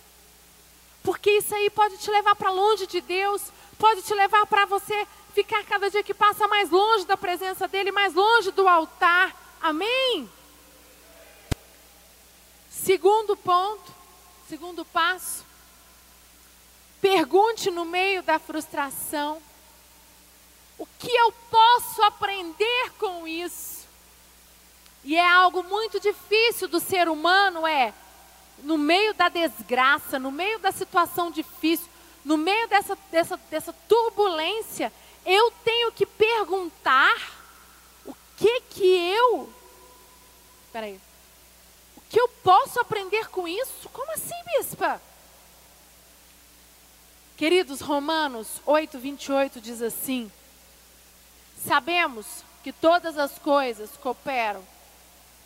porque 1.05 1.31
isso 1.31 1.55
aí 1.55 1.71
pode 1.71 1.99
te 1.99 2.11
levar 2.11 2.35
para 2.35 2.51
longe 2.51 2.87
de 2.87 3.01
Deus, 3.01 3.43
pode 3.79 4.03
te 4.03 4.13
levar 4.13 4.45
para 4.47 4.67
você 4.67 5.07
ficar 5.33 5.65
cada 5.65 5.89
dia 5.89 6.03
que 6.03 6.13
passa 6.13 6.49
mais 6.49 6.69
longe 6.69 7.07
da 7.07 7.17
presença 7.17 7.69
dEle, 7.69 7.93
mais 7.93 8.13
longe 8.13 8.51
do 8.51 8.67
altar. 8.67 9.35
Amém? 9.61 10.29
Segundo 12.69 13.37
ponto, 13.37 13.93
segundo 14.49 14.85
passo, 14.85 15.45
pergunte 17.01 17.71
no 17.71 17.85
meio 17.85 18.23
da 18.23 18.39
frustração: 18.39 19.41
o 20.79 20.87
que 20.99 21.11
eu 21.11 21.33
posso 21.51 22.03
aprender 22.03 22.93
com 22.99 23.27
isso? 23.27 23.87
E 25.05 25.17
é 25.17 25.27
algo 25.27 25.63
muito 25.63 25.99
difícil 26.01 26.69
do 26.69 26.81
ser 26.81 27.09
humano, 27.09 27.67
é 27.67 27.95
no 28.63 28.77
meio 28.77 29.15
da 29.15 29.29
desgraça, 29.29 30.19
no 30.19 30.31
meio 30.31 30.59
da 30.59 30.73
situação 30.73 31.31
difícil, 31.31 31.89
no 32.25 32.37
meio 32.37 32.69
dessa, 32.69 32.99
dessa, 33.11 33.37
dessa 33.51 33.73
turbulência, 33.89 34.93
eu 35.25 35.51
tenho 35.65 35.93
que 35.93 36.05
perguntar 36.05 37.17
o 38.05 38.15
que 38.37 38.61
que 38.63 38.85
eu. 38.85 39.53
Peraí. 40.73 41.01
O 41.97 42.01
que 42.11 42.21
eu 42.21 42.29
posso 42.43 42.81
aprender 42.81 43.29
com 43.29 43.47
isso? 43.47 43.89
Como 43.93 44.11
assim, 44.13 44.35
bispa? 44.57 45.01
Queridos, 47.39 47.81
Romanos 47.81 48.61
8, 48.67 48.99
28 48.99 49.61
diz 49.61 49.81
assim: 49.81 50.29
Sabemos 51.65 52.27
que 52.65 52.73
todas 52.73 53.17
as 53.17 53.39
coisas 53.39 53.91
cooperam 53.97 54.61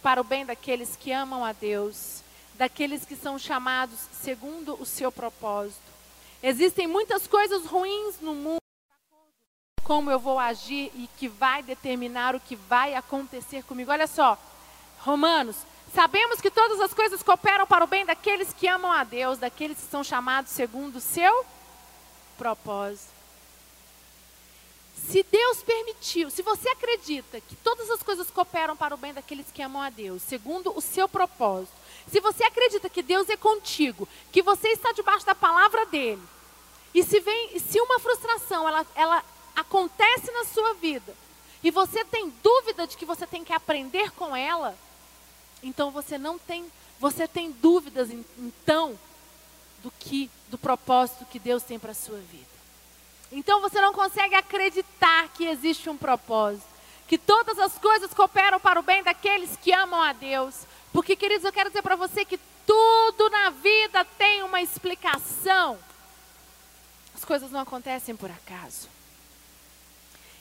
para 0.03 0.19
o 0.19 0.25
bem 0.25 0.47
daqueles 0.47 0.97
que 0.97 1.13
amam 1.13 1.45
a 1.45 1.53
Deus, 1.53 2.23
daqueles 2.55 3.05
que 3.05 3.15
são 3.15 3.39
chamados 3.39 4.09
segundo 4.11 4.75
o 4.81 4.87
seu 4.87 5.13
propósito. 5.13 5.83
Existem 6.43 6.87
muitas 6.87 7.27
coisas 7.27 7.67
ruins 7.67 8.19
no 8.23 8.35
mundo, 8.35 8.63
como 9.85 10.11
eu 10.11 10.19
vou 10.19 10.39
agir 10.39 10.91
e 10.95 11.11
que 11.19 11.29
vai 11.29 11.63
determinar 11.63 12.35
o 12.35 12.41
que 12.41 12.57
vai 12.57 12.95
acontecer 12.95 13.65
comigo. 13.65 13.91
Olha 13.91 14.07
só, 14.07 14.39
Romanos, 15.01 15.57
sabemos 15.95 16.41
que 16.41 16.51
todas 16.51 16.81
as 16.81 16.95
coisas 16.95 17.23
cooperam 17.23 17.67
para 17.67 17.85
o 17.85 17.87
bem 17.87 18.07
daqueles 18.07 18.51
que 18.51 18.67
amam 18.67 18.91
a 18.91 19.05
Deus, 19.05 19.37
daqueles 19.37 19.77
que 19.77 19.91
são 19.91 20.03
chamados 20.03 20.53
segundo 20.53 20.97
o 20.97 21.01
seu 21.03 21.31
propósito. 21.31 21.62
Se 25.09 25.23
Deus 25.25 25.63
permitiu, 25.63 26.31
se 26.31 26.43
você 26.43 26.69
acredita 26.69 27.41
que 27.41 27.57
todas 27.57 27.91
as 27.91 28.03
coisas 28.03 28.31
cooperam 28.31 28.77
para 28.77 28.95
o 28.95 28.99
bem 28.99 29.13
daqueles 29.13 29.47
que 29.53 29.63
amam 29.63 29.83
a 29.83 29.91
Deus, 29.91 30.23
segundo 30.23 30.77
o 30.77 30.81
seu 30.81 31.09
propósito, 31.09 31.73
se 32.11 32.21
você 32.21 32.45
acredita 32.45 32.89
que 32.89 33.03
Deus 33.03 33.29
é 33.29 33.37
contigo, 33.37 34.09
que 34.31 34.43
você 34.43 34.69
está 34.69 34.93
debaixo 34.93 35.27
da 35.27 35.35
palavra 35.35 35.85
dele, 35.87 36.23
e 36.95 37.03
se 37.03 37.21
vem, 37.21 37.59
se 37.59 37.81
uma 37.81 37.99
frustração 37.99 38.69
ela, 38.69 38.87
ela 38.95 39.25
acontece 39.57 40.31
na 40.31 40.45
sua 40.45 40.75
vida, 40.75 41.15
e 41.65 41.71
você 41.71 42.05
tem 42.05 42.33
dúvida 42.43 42.87
de 42.87 42.97
que 42.97 43.05
você 43.05 43.27
tem 43.27 43.45
que 43.45 43.53
aprender 43.53 44.11
com 44.13 44.37
ela, 44.37 44.77
então 45.63 45.91
você 45.91 46.17
não 46.17 46.39
tem, 46.39 46.71
você 46.99 47.27
tem 47.27 47.51
dúvidas 47.51 48.09
então 48.39 48.99
do 49.83 49.91
que 49.99 50.31
do 50.49 50.59
propósito 50.59 51.27
que 51.27 51.39
Deus 51.39 51.62
tem 51.62 51.79
para 51.79 51.93
a 51.93 51.95
sua 51.95 52.19
vida. 52.19 52.53
Então 53.31 53.61
você 53.61 53.81
não 53.81 53.93
consegue 53.93 54.35
acreditar 54.35 55.29
que 55.29 55.45
existe 55.45 55.89
um 55.89 55.97
propósito. 55.97 56.67
Que 57.09 57.19
todas 57.19 57.59
as 57.59 57.77
coisas 57.79 58.12
cooperam 58.15 58.61
para 58.61 58.79
o 58.79 58.83
bem 58.83 59.03
daqueles 59.03 59.57
que 59.57 59.73
amam 59.73 60.01
a 60.01 60.12
Deus. 60.12 60.67
Porque, 60.93 61.17
queridos, 61.17 61.45
eu 61.45 61.53
quero 61.53 61.71
dizer 61.71 61.83
para 61.83 61.97
você 61.97 62.25
que 62.25 62.39
tudo 62.67 63.31
na 63.31 63.51
vida 63.51 64.05
tem 64.05 64.43
uma 64.43 64.61
explicação. 64.61 65.79
As 67.15 67.25
coisas 67.25 67.51
não 67.51 67.61
acontecem 67.61 68.15
por 68.15 68.31
acaso. 68.31 68.89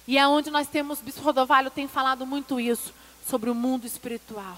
E 0.08 0.18
é 0.18 0.28
onde 0.28 0.50
nós 0.50 0.68
temos, 0.68 1.00
Bispo 1.00 1.22
Rodovalho 1.22 1.70
tem 1.70 1.88
falado 1.88 2.26
muito 2.26 2.60
isso, 2.60 2.94
sobre 3.28 3.50
o 3.50 3.56
mundo 3.56 3.86
espiritual. 3.86 4.58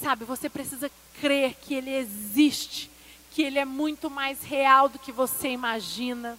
Sabe, 0.00 0.24
você 0.24 0.48
precisa 0.48 0.90
crer 1.20 1.54
que 1.54 1.74
Ele 1.74 1.90
existe, 1.90 2.90
que 3.36 3.42
Ele 3.42 3.58
é 3.58 3.66
muito 3.66 4.08
mais 4.08 4.42
real 4.42 4.88
do 4.88 4.98
que 4.98 5.12
você 5.12 5.50
imagina, 5.50 6.38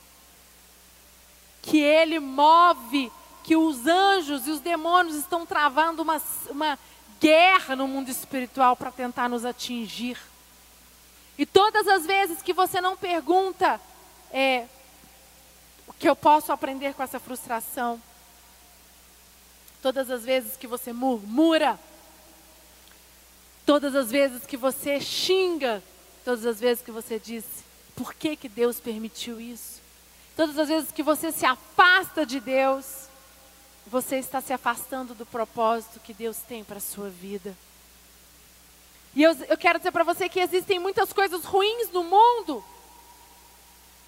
que 1.62 1.80
Ele 1.80 2.20
move, 2.20 3.12
que 3.44 3.56
os 3.56 3.86
anjos 3.86 4.48
e 4.48 4.50
os 4.50 4.60
demônios 4.60 5.16
estão 5.16 5.46
travando 5.46 6.02
uma, 6.02 6.20
uma 6.50 6.80
guerra 7.20 7.76
no 7.76 7.88
mundo 7.88 8.10
espiritual 8.10 8.76
para 8.76 8.92
tentar 8.92 9.30
nos 9.30 9.46
atingir. 9.46 10.18
E 11.38 11.46
todas 11.46 11.88
as 11.88 12.04
vezes 12.04 12.42
que 12.42 12.52
você 12.52 12.82
não 12.82 12.98
pergunta 12.98 13.80
é, 14.34 14.66
o 15.86 15.94
que 15.94 16.10
eu 16.10 16.16
posso 16.16 16.52
aprender 16.52 16.96
com 16.96 17.04
essa 17.04 17.20
frustração, 17.20 18.02
todas 19.84 20.10
as 20.10 20.24
vezes 20.26 20.58
que 20.58 20.66
você 20.66 20.92
murmura, 20.92 21.80
todas 23.68 23.94
as 23.94 24.10
vezes 24.10 24.48
que 24.48 24.58
você 24.58 25.00
xinga, 25.00 25.84
todas 26.28 26.46
as 26.46 26.60
vezes 26.60 26.84
que 26.84 26.92
você 26.92 27.18
diz, 27.18 27.46
por 27.96 28.14
que, 28.14 28.36
que 28.36 28.50
Deus 28.50 28.82
permitiu 28.82 29.40
isso? 29.40 29.80
Todas 30.36 30.60
as 30.60 30.68
vezes 30.68 30.92
que 30.92 31.02
você 31.02 31.32
se 31.32 31.46
afasta 31.46 32.26
de 32.26 32.42
Deus, 32.42 33.08
você 33.86 34.18
está 34.18 34.42
se 34.42 34.52
afastando 34.52 35.16
do 35.16 35.26
propósito 35.26 36.02
que 36.02 36.14
Deus 36.14 36.36
tem 36.40 36.66
para 36.66 36.80
a 36.80 36.82
sua 36.82 37.08
vida. 37.08 37.56
E 39.16 39.24
eu, 39.24 39.32
eu 39.48 39.58
quero 39.58 39.80
dizer 39.80 39.94
para 39.94 40.04
você 40.04 40.28
que 40.28 40.42
existem 40.42 40.80
muitas 40.80 41.14
coisas 41.14 41.46
ruins 41.46 41.90
no 41.92 42.04
mundo. 42.04 42.62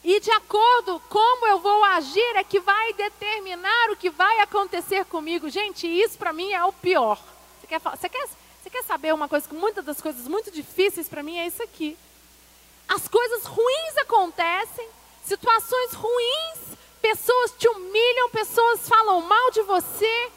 E 0.03 0.19
de 0.19 0.31
acordo 0.31 1.01
como 1.07 1.47
eu 1.47 1.59
vou 1.59 1.85
agir 1.85 2.35
é 2.35 2.43
que 2.43 2.59
vai 2.59 2.91
determinar 2.95 3.91
o 3.91 3.95
que 3.95 4.09
vai 4.09 4.41
acontecer 4.41 5.05
comigo. 5.05 5.49
Gente, 5.49 5.88
isso 5.88 6.17
para 6.17 6.33
mim 6.33 6.51
é 6.51 6.65
o 6.65 6.73
pior. 6.73 7.17
Você 7.61 7.67
quer, 7.67 7.79
você, 7.79 8.09
quer, 8.09 8.27
você 8.61 8.69
quer 8.69 8.83
saber 8.83 9.13
uma 9.13 9.29
coisa 9.29 9.47
que 9.47 9.55
muitas 9.55 9.85
das 9.85 10.01
coisas 10.01 10.27
muito 10.27 10.51
difíceis 10.51 11.07
para 11.07 11.23
mim 11.23 11.38
é 11.38 11.47
isso 11.47 11.63
aqui. 11.63 11.97
As 12.89 13.08
coisas 13.08 13.46
ruins 13.46 13.98
acontecem, 13.98 14.89
situações 15.24 15.93
ruins 15.93 16.60
Pessoas 17.01 17.53
te 17.58 17.67
humilham, 17.67 18.29
pessoas 18.29 18.88
falam 18.88 19.22
mal 19.22 19.51
de 19.51 19.62
você. 19.62 20.31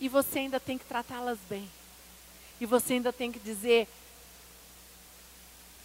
E 0.00 0.08
você 0.08 0.40
ainda 0.40 0.60
tem 0.60 0.78
que 0.78 0.84
tratá-las 0.84 1.38
bem. 1.48 1.68
E 2.60 2.66
você 2.66 2.94
ainda 2.94 3.12
tem 3.12 3.32
que 3.32 3.38
dizer: 3.40 3.88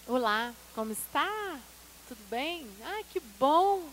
Olá, 0.08 0.53
como 0.75 0.92
está? 0.92 1.60
Tudo 2.08 2.22
bem? 2.30 2.70
Ah, 2.86 3.01
que 3.12 3.20
bom. 3.20 3.84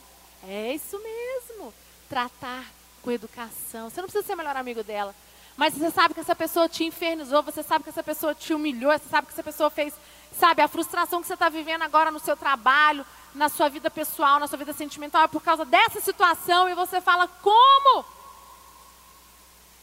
É 0.47 0.75
isso 0.75 0.99
mesmo. 0.99 1.73
Tratar 2.09 2.67
com 3.03 3.11
educação. 3.11 3.89
Você 3.89 4.01
não 4.01 4.09
precisa 4.09 4.27
ser 4.27 4.35
melhor 4.35 4.57
amigo 4.57 4.85
dela. 4.85 5.15
Mas 5.57 5.75
você 5.75 5.91
sabe 5.91 6.15
que 6.15 6.21
essa 6.21 6.35
pessoa 6.35 6.69
te 6.69 6.85
infernizou, 6.85 7.43
você 7.43 7.63
sabe 7.63 7.85
que 7.85 7.91
essa 7.91 8.03
pessoa 8.03 8.35
te 8.35 8.55
humilhou, 8.55 8.93
você 8.93 9.09
sabe 9.11 9.27
que 9.27 9.33
essa 9.33 9.43
pessoa 9.43 9.69
fez, 9.69 9.93
sabe, 10.41 10.63
a 10.63 10.69
frustração 10.69 11.21
que 11.21 11.27
você 11.27 11.35
está 11.35 11.51
vivendo 11.51 11.83
agora 11.83 12.11
no 12.11 12.19
seu 12.19 12.35
trabalho, 12.37 13.05
na 13.35 13.51
sua 13.51 13.69
vida 13.69 13.91
pessoal, 13.91 14.41
na 14.41 14.49
sua 14.49 14.59
vida 14.59 14.73
sentimental, 14.73 15.23
é 15.23 15.29
por 15.29 15.43
causa 15.43 15.65
dessa 15.65 16.01
situação, 16.01 16.69
e 16.69 16.75
você 16.75 17.01
fala, 17.01 17.29
como? 17.29 18.05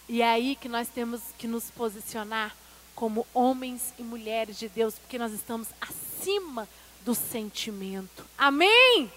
E 0.09 0.21
é 0.21 0.29
aí 0.29 0.55
que 0.55 0.67
nós 0.67 0.87
temos 0.87 1.21
que 1.37 1.47
nos 1.47 1.69
posicionar 1.69 2.55
como 2.95 3.27
homens 3.33 3.93
e 3.99 4.03
mulheres 4.03 4.57
de 4.57 4.67
Deus, 4.67 4.95
porque 4.95 5.19
nós 5.19 5.31
estamos 5.31 5.67
acima 5.79 6.67
do 7.01 7.13
sentimento. 7.13 8.25
Amém? 8.35 9.11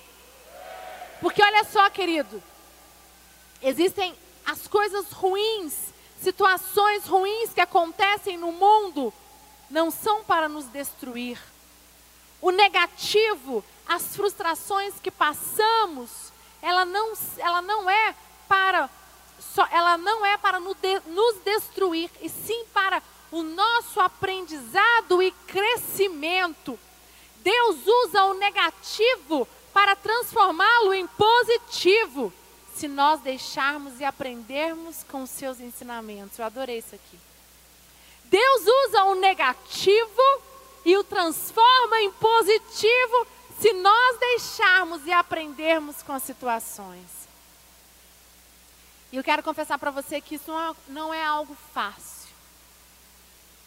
Porque 1.21 1.43
olha 1.43 1.65
só, 1.65 1.89
querido, 1.89 2.43
existem 3.63 4.15
as 4.45 4.69
coisas 4.69 5.11
ruins, 5.11 5.75
situações 6.21 7.07
ruins 7.07 7.55
que 7.55 7.61
acontecem 7.61 8.37
no 8.37 8.53
mundo, 8.53 9.13
não 9.71 9.91
são 9.91 10.25
para 10.25 10.49
nos 10.49 10.67
destruir. 10.67 11.39
O 12.41 12.51
negativo 12.51 13.65
as 13.91 14.15
frustrações 14.15 14.95
que 15.03 15.11
passamos, 15.11 16.33
ela 16.63 16.85
não, 16.85 17.13
ela 17.39 17.61
não 17.61 17.91
é 17.91 18.15
para 18.47 18.89
só, 19.41 19.67
ela 19.73 19.99
não 19.99 20.25
é 20.25 20.37
para 20.37 20.61
nos 20.61 21.37
destruir, 21.45 22.09
e 22.21 22.29
sim 22.29 22.67
para 22.73 23.03
o 23.33 23.43
nosso 23.43 23.99
aprendizado 23.99 25.21
e 25.21 25.33
crescimento. 25.33 26.79
Deus 27.39 27.79
usa 27.85 28.27
o 28.27 28.35
negativo 28.35 29.49
para 29.73 29.97
transformá-lo 29.97 30.95
em 30.95 31.09
positivo, 31.09 32.33
se 32.77 32.87
nós 32.87 33.19
deixarmos 33.23 33.99
e 33.99 34.05
aprendermos 34.05 35.05
com 35.11 35.25
os 35.25 35.31
seus 35.31 35.59
ensinamentos. 35.59 36.39
Eu 36.39 36.45
adorei 36.45 36.79
isso 36.79 36.95
aqui. 36.95 37.19
Deus 38.31 38.63
usa 38.87 39.05
o 39.05 39.17
negativo 39.17 40.41
e 40.85 40.97
o 40.97 41.05
transforma 41.05 42.01
em 42.01 42.13
positivo 42.13 43.27
se 43.61 43.73
nós 43.75 44.19
deixarmos 44.19 45.05
e 45.07 45.13
aprendermos 45.13 46.03
com 46.03 46.13
as 46.13 46.23
situações. 46.23 47.29
E 49.13 49.17
eu 49.17 49.25
quero 49.25 49.43
confessar 49.43 49.79
para 49.79 49.91
você 49.91 50.21
que 50.21 50.37
isso 50.37 50.53
não 50.89 51.13
é 51.13 51.25
algo 51.25 51.57
fácil. 51.75 52.31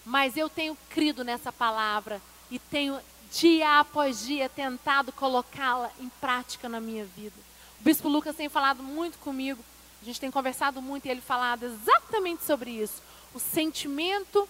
Mas 0.05 0.37
eu 0.37 0.49
tenho 0.49 0.77
crido 0.89 1.23
nessa 1.23 1.51
palavra 1.51 2.21
e 2.49 2.57
tenho 2.57 2.99
dia 3.31 3.79
após 3.79 4.21
dia 4.21 4.47
tentado 4.47 5.11
colocá-la 5.11 5.91
em 5.99 6.09
prática 6.21 6.69
na 6.69 6.79
minha 6.79 7.05
vida. 7.05 7.35
O 7.79 7.83
bispo 7.83 8.07
Lucas 8.07 8.35
tem 8.35 8.47
falado 8.47 8.81
muito 8.81 9.17
comigo, 9.19 9.63
a 10.01 10.05
gente 10.05 10.19
tem 10.19 10.31
conversado 10.31 10.81
muito 10.81 11.05
e 11.05 11.09
ele 11.09 11.21
falado 11.21 11.63
exatamente 11.63 12.45
sobre 12.45 12.71
isso. 12.71 13.01
O 13.33 13.39
sentimento 13.39 14.47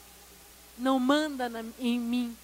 não 0.77 0.99
manda 0.99 1.47
na, 1.47 1.63
em 1.79 1.99
mim, 1.99 2.35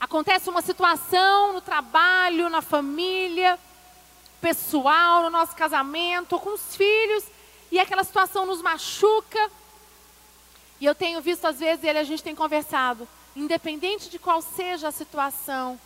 Acontece 0.00 0.48
uma 0.48 0.62
situação 0.62 1.52
no 1.52 1.60
trabalho, 1.60 2.48
na 2.48 2.62
família, 2.62 3.58
pessoal, 4.40 5.24
no 5.24 5.30
nosso 5.30 5.56
casamento, 5.56 6.38
com 6.38 6.54
os 6.54 6.76
filhos, 6.76 7.24
e 7.70 7.80
aquela 7.80 8.04
situação 8.04 8.46
nos 8.46 8.62
machuca. 8.62 9.50
E 10.80 10.84
eu 10.84 10.94
tenho 10.94 11.20
visto, 11.20 11.46
às 11.46 11.58
vezes, 11.58 11.84
ele, 11.84 11.98
a 11.98 12.04
gente 12.04 12.22
tem 12.22 12.34
conversado, 12.34 13.08
independente 13.34 14.08
de 14.08 14.20
qual 14.20 14.40
seja 14.40 14.86
a 14.86 14.92
situação, 14.92 15.78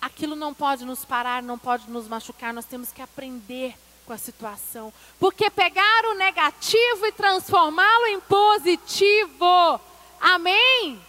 aquilo 0.00 0.36
não 0.36 0.54
pode 0.54 0.84
nos 0.84 1.04
parar, 1.04 1.42
não 1.42 1.58
pode 1.58 1.90
nos 1.90 2.06
machucar, 2.06 2.54
nós 2.54 2.64
temos 2.64 2.92
que 2.92 3.02
aprender 3.02 3.76
com 4.06 4.12
a 4.12 4.18
situação. 4.18 4.92
Porque 5.18 5.50
pegar 5.50 6.04
o 6.06 6.14
negativo 6.14 7.06
e 7.06 7.12
transformá-lo 7.12 8.06
em 8.06 8.20
positivo. 8.20 9.80
Amém? 10.20 11.00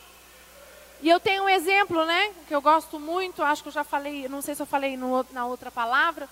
E 1.02 1.10
eu 1.10 1.20
tenho 1.20 1.44
um 1.44 1.50
exemplo, 1.50 2.06
né, 2.06 2.32
que 2.48 2.54
eu 2.54 2.62
gosto 2.62 3.00
muito, 3.00 3.42
acho 3.42 3.64
que 3.64 3.70
eu 3.70 3.74
já 3.74 3.84
falei, 3.84 4.30
não 4.30 4.40
sei 4.42 4.54
se 4.54 4.62
eu 4.62 4.68
falei 4.68 4.96
no, 4.96 5.26
na 5.32 5.48
outra 5.48 5.72
palavra, 5.72 6.30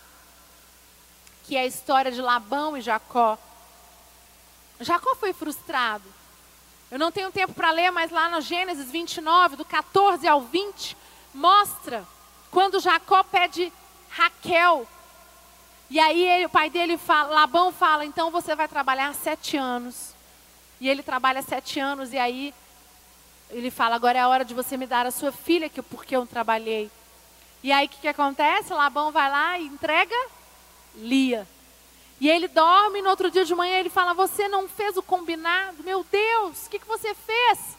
que 1.45 1.57
é 1.57 1.61
a 1.61 1.65
história 1.65 2.11
de 2.11 2.21
Labão 2.21 2.77
e 2.77 2.81
Jacó. 2.81 3.37
Jacó 4.79 5.15
foi 5.15 5.33
frustrado. 5.33 6.05
Eu 6.91 6.99
não 6.99 7.11
tenho 7.11 7.31
tempo 7.31 7.53
para 7.53 7.71
ler, 7.71 7.91
mas 7.91 8.11
lá 8.11 8.29
no 8.29 8.41
Gênesis 8.41 8.91
29, 8.91 9.55
do 9.55 9.65
14 9.65 10.27
ao 10.27 10.41
20, 10.41 10.95
mostra 11.33 12.05
quando 12.51 12.79
Jacó 12.79 13.23
pede 13.23 13.73
Raquel. 14.09 14.87
E 15.89 15.99
aí 15.99 16.23
ele, 16.23 16.45
o 16.45 16.49
pai 16.49 16.69
dele 16.69 16.97
fala, 16.97 17.33
Labão 17.33 17.71
fala, 17.71 18.05
então 18.05 18.29
você 18.29 18.55
vai 18.55 18.67
trabalhar 18.67 19.13
sete 19.15 19.57
anos. 19.57 20.13
E 20.79 20.87
ele 20.87 21.01
trabalha 21.01 21.41
sete 21.41 21.79
anos, 21.79 22.13
e 22.13 22.17
aí 22.17 22.53
ele 23.49 23.71
fala: 23.71 23.95
agora 23.95 24.17
é 24.17 24.21
a 24.21 24.27
hora 24.27 24.45
de 24.45 24.53
você 24.53 24.77
me 24.77 24.85
dar 24.85 25.05
a 25.05 25.11
sua 25.11 25.31
filha, 25.31 25.69
que 25.69 25.81
porque 25.81 26.15
eu 26.15 26.25
trabalhei. 26.25 26.89
E 27.63 27.71
aí 27.71 27.87
o 27.87 27.89
que, 27.89 28.01
que 28.01 28.07
acontece? 28.07 28.73
Labão 28.73 29.11
vai 29.11 29.29
lá 29.29 29.59
e 29.59 29.65
entrega 29.65 30.15
Lia. 30.95 31.47
E 32.21 32.29
ele 32.29 32.47
dorme, 32.47 33.01
no 33.01 33.09
outro 33.09 33.31
dia 33.31 33.43
de 33.43 33.55
manhã 33.55 33.77
ele 33.79 33.89
fala: 33.89 34.13
Você 34.13 34.47
não 34.47 34.69
fez 34.69 34.95
o 34.95 35.03
combinado? 35.03 35.83
Meu 35.83 36.05
Deus, 36.09 36.65
o 36.65 36.69
que, 36.69 36.79
que 36.79 36.87
você 36.87 37.13
fez? 37.13 37.77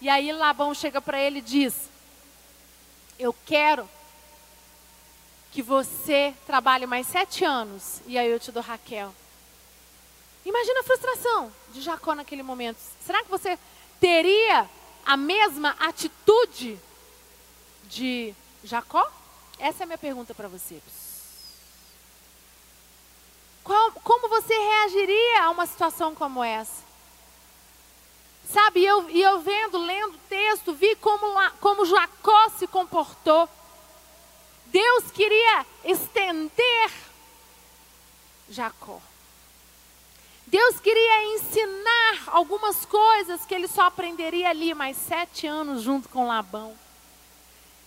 E 0.00 0.08
aí 0.08 0.30
Labão 0.32 0.74
chega 0.74 1.00
para 1.00 1.20
ele 1.20 1.38
e 1.38 1.42
diz: 1.42 1.88
Eu 3.18 3.34
quero 3.46 3.88
que 5.58 5.62
você 5.62 6.32
trabalhe 6.46 6.86
mais 6.86 7.04
sete 7.08 7.44
anos 7.44 8.00
e 8.06 8.16
aí 8.16 8.30
eu 8.30 8.38
te 8.38 8.52
dou 8.52 8.62
Raquel. 8.62 9.12
Imagina 10.46 10.78
a 10.78 10.84
frustração 10.84 11.52
de 11.72 11.80
Jacó 11.80 12.14
naquele 12.14 12.44
momento. 12.44 12.78
Será 13.04 13.24
que 13.24 13.28
você 13.28 13.58
teria 13.98 14.70
a 15.04 15.16
mesma 15.16 15.70
atitude 15.80 16.78
de 17.88 18.32
Jacó? 18.62 19.04
Essa 19.58 19.82
é 19.82 19.82
a 19.82 19.86
minha 19.86 19.98
pergunta 19.98 20.32
para 20.32 20.46
você. 20.46 20.80
Qual, 23.64 23.90
como 24.04 24.28
você 24.28 24.56
reagiria 24.56 25.42
a 25.42 25.50
uma 25.50 25.66
situação 25.66 26.14
como 26.14 26.44
essa? 26.44 26.84
Sabe, 28.48 28.78
e 28.78 28.86
eu, 28.86 29.10
eu 29.10 29.40
vendo, 29.40 29.78
lendo 29.78 30.14
o 30.14 30.20
texto, 30.28 30.72
vi 30.72 30.94
como, 30.94 31.26
como 31.60 31.84
Jacó 31.84 32.48
se 32.50 32.68
comportou. 32.68 33.48
Deus 34.70 35.10
queria 35.10 35.66
estender 35.84 36.90
Jacó. 38.50 39.00
Deus 40.46 40.80
queria 40.80 41.36
ensinar 41.36 42.24
algumas 42.28 42.84
coisas 42.86 43.44
que 43.44 43.54
ele 43.54 43.68
só 43.68 43.82
aprenderia 43.82 44.48
ali 44.48 44.72
mais 44.72 44.96
sete 44.96 45.46
anos 45.46 45.82
junto 45.82 46.08
com 46.08 46.26
Labão. 46.26 46.74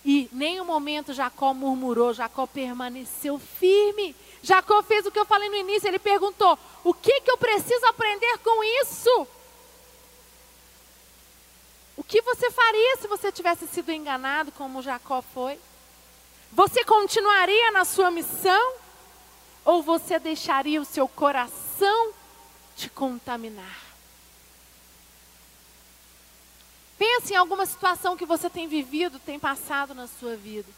E 0.04 0.28
nenhum 0.32 0.64
momento 0.64 1.12
Jacó 1.12 1.52
murmurou, 1.54 2.12
Jacó 2.12 2.46
permaneceu 2.46 3.38
firme. 3.38 4.14
Jacó 4.42 4.82
fez 4.82 5.06
o 5.06 5.10
que 5.10 5.18
eu 5.18 5.24
falei 5.24 5.48
no 5.48 5.56
início, 5.56 5.88
ele 5.88 5.98
perguntou: 5.98 6.58
o 6.84 6.92
que, 6.92 7.20
que 7.20 7.30
eu 7.30 7.36
preciso 7.36 7.84
aprender 7.86 8.38
com 8.38 8.64
isso? 8.82 9.26
O 11.96 12.02
que 12.02 12.20
você 12.22 12.50
faria 12.50 12.96
se 12.96 13.06
você 13.06 13.30
tivesse 13.30 13.66
sido 13.68 13.92
enganado 13.92 14.50
como 14.52 14.82
Jacó 14.82 15.22
foi? 15.22 15.58
Você 16.52 16.84
continuaria 16.84 17.70
na 17.70 17.84
sua 17.84 18.10
missão? 18.10 18.74
Ou 19.64 19.82
você 19.82 20.18
deixaria 20.18 20.80
o 20.80 20.84
seu 20.84 21.08
coração 21.08 22.12
te 22.76 22.90
contaminar? 22.90 23.80
Pense 26.98 27.32
em 27.32 27.36
alguma 27.36 27.64
situação 27.64 28.16
que 28.16 28.26
você 28.26 28.50
tem 28.50 28.68
vivido, 28.68 29.18
tem 29.18 29.38
passado 29.38 29.94
na 29.94 30.06
sua 30.06 30.36
vida. 30.36 30.68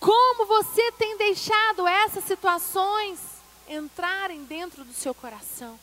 Como 0.00 0.46
você 0.46 0.90
tem 0.92 1.16
deixado 1.16 1.86
essas 1.86 2.24
situações 2.24 3.20
entrarem 3.68 4.42
dentro 4.44 4.84
do 4.84 4.92
seu 4.92 5.14
coração? 5.14 5.78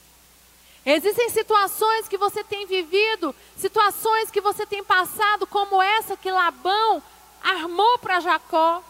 Existem 0.86 1.30
situações 1.30 2.08
que 2.08 2.18
você 2.18 2.44
tem 2.44 2.66
vivido, 2.66 3.34
situações 3.58 4.30
que 4.30 4.42
você 4.42 4.66
tem 4.66 4.84
passado, 4.84 5.48
como 5.48 5.82
essa 5.82 6.18
que 6.18 6.32
Labão 6.32 7.02
armou 7.42 7.98
para 8.00 8.20
Jacó. 8.20 8.84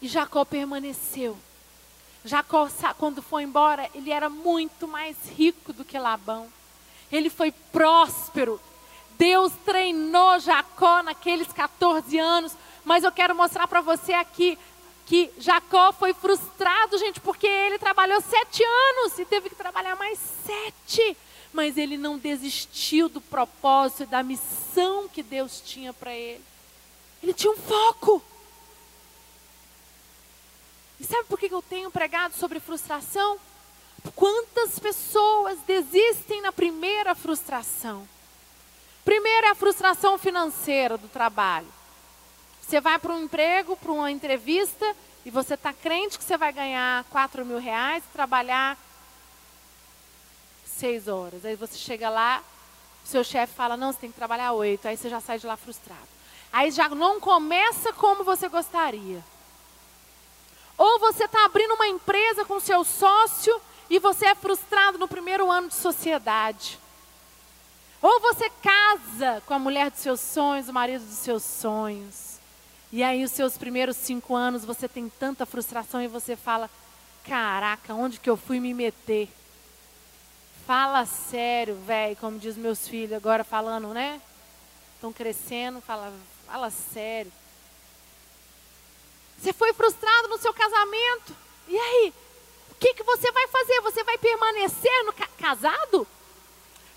E 0.00 0.08
Jacó 0.08 0.44
permaneceu. 0.44 1.36
Jacó, 2.24 2.68
quando 2.98 3.22
foi 3.22 3.44
embora, 3.44 3.88
ele 3.94 4.10
era 4.10 4.28
muito 4.28 4.88
mais 4.88 5.16
rico 5.36 5.72
do 5.72 5.84
que 5.84 5.98
Labão. 5.98 6.48
Ele 7.10 7.30
foi 7.30 7.52
próspero. 7.52 8.60
Deus 9.16 9.52
treinou 9.64 10.38
Jacó 10.40 11.02
naqueles 11.02 11.52
14 11.52 12.18
anos. 12.18 12.52
Mas 12.84 13.04
eu 13.04 13.12
quero 13.12 13.34
mostrar 13.34 13.66
para 13.66 13.80
você 13.80 14.12
aqui 14.12 14.58
que 15.06 15.30
Jacó 15.38 15.92
foi 15.92 16.12
frustrado, 16.12 16.98
gente, 16.98 17.20
porque 17.20 17.46
ele 17.46 17.78
trabalhou 17.78 18.20
sete 18.20 18.62
anos 18.62 19.18
e 19.18 19.24
teve 19.24 19.48
que 19.48 19.54
trabalhar 19.54 19.94
mais 19.96 20.18
sete. 20.44 21.16
Mas 21.52 21.78
ele 21.78 21.96
não 21.96 22.18
desistiu 22.18 23.08
do 23.08 23.20
propósito 23.20 24.02
e 24.02 24.06
da 24.06 24.22
missão 24.22 25.08
que 25.08 25.22
Deus 25.22 25.60
tinha 25.60 25.92
para 25.92 26.12
ele. 26.12 26.42
Ele 27.22 27.34
tinha 27.34 27.52
um 27.52 27.56
foco. 27.56 28.22
E 30.98 31.04
sabe 31.04 31.24
por 31.24 31.38
que 31.38 31.52
eu 31.52 31.62
tenho 31.62 31.90
pregado 31.90 32.34
sobre 32.34 32.60
frustração? 32.60 33.38
Quantas 34.14 34.78
pessoas 34.78 35.58
desistem 35.66 36.40
na 36.40 36.52
primeira 36.52 37.14
frustração? 37.14 38.08
Primeiro 39.04 39.46
é 39.46 39.50
a 39.50 39.54
frustração 39.54 40.18
financeira 40.18 40.96
do 40.96 41.08
trabalho. 41.08 41.66
Você 42.60 42.80
vai 42.80 42.98
para 42.98 43.12
um 43.12 43.22
emprego, 43.22 43.76
para 43.76 43.92
uma 43.92 44.10
entrevista, 44.10 44.96
e 45.24 45.30
você 45.30 45.54
está 45.54 45.72
crente 45.72 46.18
que 46.18 46.24
você 46.24 46.36
vai 46.36 46.52
ganhar 46.52 47.04
4 47.04 47.44
mil 47.44 47.58
reais 47.58 48.02
e 48.04 48.12
trabalhar 48.12 48.76
seis 50.64 51.08
horas. 51.08 51.44
Aí 51.44 51.56
você 51.56 51.76
chega 51.78 52.08
lá, 52.08 52.42
seu 53.04 53.24
chefe 53.24 53.54
fala, 53.54 53.76
não, 53.76 53.92
você 53.92 54.00
tem 54.00 54.10
que 54.10 54.16
trabalhar 54.16 54.52
oito. 54.52 54.86
Aí 54.86 54.96
você 54.96 55.08
já 55.08 55.20
sai 55.20 55.38
de 55.38 55.46
lá 55.46 55.56
frustrado. 55.56 56.15
Aí 56.56 56.70
já 56.70 56.88
não 56.88 57.20
começa 57.20 57.92
como 57.92 58.24
você 58.24 58.48
gostaria. 58.48 59.22
Ou 60.78 60.98
você 60.98 61.24
está 61.24 61.44
abrindo 61.44 61.74
uma 61.74 61.86
empresa 61.86 62.46
com 62.46 62.58
seu 62.58 62.82
sócio 62.82 63.60
e 63.90 63.98
você 63.98 64.24
é 64.24 64.34
frustrado 64.34 64.96
no 64.96 65.06
primeiro 65.06 65.50
ano 65.50 65.68
de 65.68 65.74
sociedade. 65.74 66.78
Ou 68.00 68.20
você 68.20 68.48
casa 68.48 69.42
com 69.44 69.52
a 69.52 69.58
mulher 69.58 69.90
dos 69.90 70.00
seus 70.00 70.18
sonhos, 70.18 70.66
o 70.70 70.72
marido 70.72 71.04
dos 71.04 71.18
seus 71.18 71.42
sonhos. 71.42 72.38
E 72.90 73.02
aí, 73.02 73.22
os 73.22 73.32
seus 73.32 73.58
primeiros 73.58 73.98
cinco 73.98 74.34
anos, 74.34 74.64
você 74.64 74.88
tem 74.88 75.10
tanta 75.10 75.44
frustração 75.44 76.00
e 76.00 76.08
você 76.08 76.36
fala: 76.36 76.70
Caraca, 77.22 77.92
onde 77.92 78.18
que 78.18 78.30
eu 78.30 78.36
fui 78.38 78.60
me 78.60 78.72
meter? 78.72 79.28
Fala 80.66 81.04
sério, 81.04 81.74
velho, 81.86 82.16
como 82.16 82.38
diz 82.38 82.56
meus 82.56 82.88
filhos 82.88 83.12
agora 83.12 83.44
falando, 83.44 83.88
né? 83.88 84.22
Estão 84.94 85.12
crescendo, 85.12 85.82
fala, 85.82 86.10
fala 86.46 86.70
sério. 86.70 87.32
Você 89.38 89.52
foi 89.52 89.72
frustrado 89.72 90.28
no 90.28 90.38
seu 90.38 90.54
casamento. 90.54 91.36
E 91.68 91.78
aí? 91.78 92.12
O 92.70 92.74
que, 92.76 92.94
que 92.94 93.02
você 93.02 93.30
vai 93.32 93.46
fazer? 93.48 93.80
Você 93.80 94.04
vai 94.04 94.18
permanecer 94.18 95.04
no 95.04 95.12
ca 95.12 95.26
casado? 95.38 96.06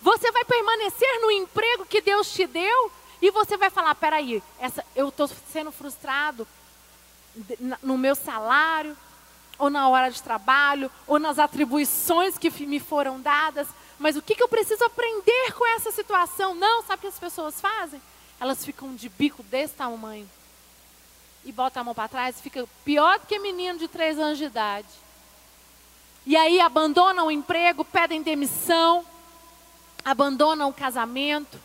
Você 0.02 0.32
vai 0.32 0.46
permanecer 0.46 1.22
no 1.22 1.32
emprego 1.32 1.86
que 1.86 2.02
Deus 2.02 2.32
te 2.32 2.46
deu? 2.46 2.92
E 3.22 3.32
você 3.32 3.58
vai 3.58 3.70
falar: 3.70 3.96
peraí, 3.96 4.42
essa, 4.60 4.86
eu 4.96 5.10
estou 5.10 5.30
sendo 5.52 5.72
frustrado 5.72 6.48
no 7.82 7.98
meu 7.98 8.16
salário, 8.16 8.98
ou 9.58 9.70
na 9.70 9.88
hora 9.90 10.10
de 10.10 10.22
trabalho, 10.22 10.92
ou 11.06 11.20
nas 11.20 11.40
atribuições 11.40 12.38
que 12.38 12.50
me 12.66 12.80
foram 12.80 13.20
dadas. 13.20 13.68
Mas 13.98 14.16
o 14.16 14.22
que, 14.22 14.36
que 14.36 14.44
eu 14.44 14.48
preciso 14.48 14.84
aprender 14.86 15.54
com 15.54 15.66
essa 15.76 15.92
situação? 15.92 16.56
Não, 16.56 16.82
sabe 16.84 17.00
o 17.00 17.02
que 17.02 17.08
as 17.08 17.20
pessoas 17.20 17.60
fazem? 17.60 18.02
Elas 18.40 18.64
ficam 18.64 18.96
de 18.96 19.10
bico 19.10 19.44
desse 19.44 19.74
tamanho. 19.74 20.30
E 21.44 21.52
botam 21.52 21.82
a 21.82 21.84
mão 21.84 21.96
para 21.96 22.08
trás 22.08 22.42
fica 22.42 22.68
pior 22.84 23.20
do 23.20 23.26
que 23.26 23.40
menino 23.40 23.80
de 23.80 23.88
três 23.88 24.20
anos 24.20 24.38
de 24.38 24.46
idade. 24.46 24.88
E 26.26 26.36
aí 26.36 26.60
abandonam 26.60 27.28
o 27.28 27.32
emprego, 27.32 27.84
pedem 27.84 28.22
demissão, 28.22 29.06
abandonam 30.04 30.70
o 30.70 30.74
casamento, 30.74 31.60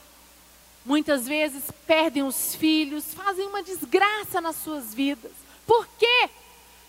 muitas 0.85 1.27
vezes 1.27 1.65
perdem 1.87 2.23
os 2.23 2.55
filhos, 2.55 3.13
fazem 3.15 3.47
uma 3.47 3.63
desgraça 3.63 4.41
nas 4.41 4.57
suas 4.57 4.95
vidas. 4.95 5.33
Por 5.67 5.87
quê? 5.99 6.31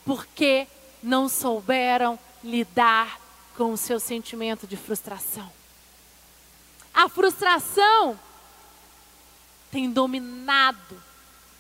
Porque 0.06 0.68
não 1.02 1.28
souberam 1.28 2.20
lidar 2.44 3.20
com 3.58 3.72
o 3.72 3.78
seu 3.78 4.00
sentimento 4.00 4.68
de 4.68 4.78
frustração. 4.78 5.52
A 6.94 7.10
frustração 7.10 8.20
tem 9.76 9.92
dominado 9.92 11.04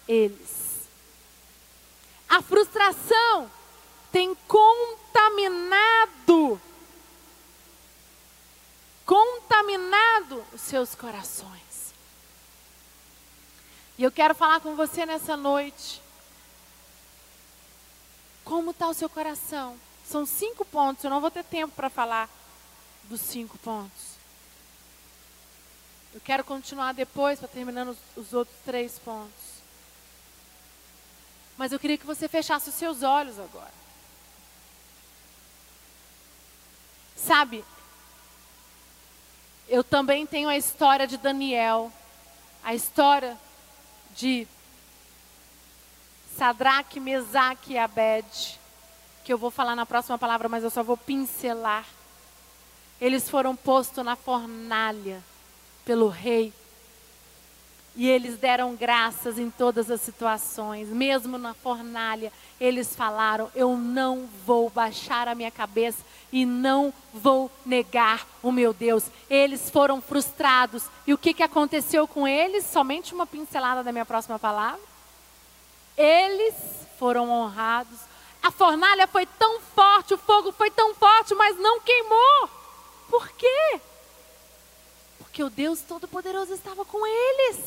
eles. 0.07 0.87
A 2.29 2.41
frustração 2.41 3.51
tem 4.09 4.33
contaminado 4.47 5.01
contaminado 9.05 10.45
os 10.53 10.61
seus 10.61 10.95
corações. 10.95 11.93
E 13.97 14.03
eu 14.03 14.11
quero 14.13 14.33
falar 14.33 14.61
com 14.61 14.77
você 14.77 15.05
nessa 15.05 15.35
noite. 15.35 16.01
Como 18.45 18.71
está 18.71 18.87
o 18.87 18.93
seu 18.93 19.09
coração? 19.09 19.77
São 20.05 20.25
cinco 20.25 20.63
pontos, 20.63 21.03
eu 21.03 21.09
não 21.09 21.19
vou 21.19 21.29
ter 21.29 21.43
tempo 21.43 21.75
para 21.75 21.89
falar 21.89 22.29
dos 23.03 23.19
cinco 23.19 23.57
pontos. 23.57 24.15
Eu 26.15 26.21
quero 26.21 26.45
continuar 26.45 26.93
depois, 26.93 27.39
para 27.39 27.49
terminando 27.49 27.89
os, 27.89 27.97
os 28.15 28.33
outros 28.33 28.55
três 28.63 28.97
pontos. 28.97 29.59
Mas 31.57 31.73
eu 31.73 31.79
queria 31.79 31.97
que 31.97 32.05
você 32.05 32.29
fechasse 32.29 32.69
os 32.69 32.75
seus 32.75 33.03
olhos 33.03 33.37
agora. 33.37 33.73
Sabe, 37.17 37.65
eu 39.67 39.83
também 39.83 40.25
tenho 40.25 40.47
a 40.47 40.55
história 40.55 41.05
de 41.05 41.17
Daniel, 41.17 41.91
a 42.63 42.73
história 42.73 43.37
de 44.15 44.47
Sadraque, 46.37 46.97
Mesaque 46.97 47.73
e 47.73 47.77
Abed, 47.77 48.57
que 49.25 49.33
eu 49.33 49.37
vou 49.37 49.51
falar 49.51 49.75
na 49.75 49.85
próxima 49.85 50.17
palavra, 50.17 50.47
mas 50.47 50.63
eu 50.63 50.69
só 50.69 50.81
vou 50.81 50.95
pincelar. 50.95 51.85
Eles 53.01 53.29
foram 53.29 53.53
postos 53.53 54.05
na 54.05 54.15
fornalha 54.15 55.21
pelo 55.85 56.09
rei. 56.09 56.51
E 57.95 58.09
eles 58.09 58.37
deram 58.37 58.75
graças 58.75 59.39
em 59.39 59.49
todas 59.49 59.89
as 59.89 60.01
situações, 60.01 60.89
mesmo 60.89 61.37
na 61.37 61.53
fornalha. 61.53 62.31
Eles 62.59 62.93
falaram: 62.93 63.49
Eu 63.55 63.77
não 63.77 64.27
vou 64.45 64.69
baixar 64.69 65.29
a 65.29 65.35
minha 65.35 65.51
cabeça 65.51 66.03
e 66.29 66.45
não 66.45 66.93
vou 67.13 67.49
negar 67.65 68.27
o 68.43 68.51
meu 68.51 68.73
Deus. 68.73 69.05
Eles 69.29 69.69
foram 69.69 70.01
frustrados. 70.01 70.83
E 71.07 71.13
o 71.13 71.17
que, 71.17 71.33
que 71.33 71.43
aconteceu 71.43 72.05
com 72.05 72.27
eles? 72.27 72.65
Somente 72.65 73.13
uma 73.13 73.25
pincelada 73.25 73.81
da 73.81 73.93
minha 73.93 74.05
próxima 74.05 74.37
palavra. 74.37 74.81
Eles 75.97 76.53
foram 76.99 77.29
honrados. 77.29 77.99
A 78.43 78.51
fornalha 78.51 79.07
foi 79.07 79.25
tão 79.25 79.61
forte, 79.61 80.13
o 80.13 80.17
fogo 80.17 80.51
foi 80.51 80.69
tão 80.69 80.93
forte, 80.93 81.33
mas 81.33 81.57
não 81.57 81.79
queimou. 81.79 82.49
Por 83.09 83.29
quê? 83.29 83.79
Porque 85.35 85.43
o 85.43 85.49
Deus 85.49 85.81
Todo-Poderoso 85.81 86.53
estava 86.53 86.85
com 86.85 87.05
eles. 87.05 87.59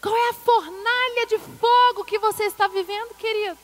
Qual 0.00 0.16
é 0.16 0.30
a 0.30 0.32
fornalha 0.32 1.26
de 1.26 1.38
fogo 1.38 2.06
que 2.06 2.18
você 2.18 2.44
está 2.44 2.66
vivendo, 2.68 3.14
querido? 3.16 3.58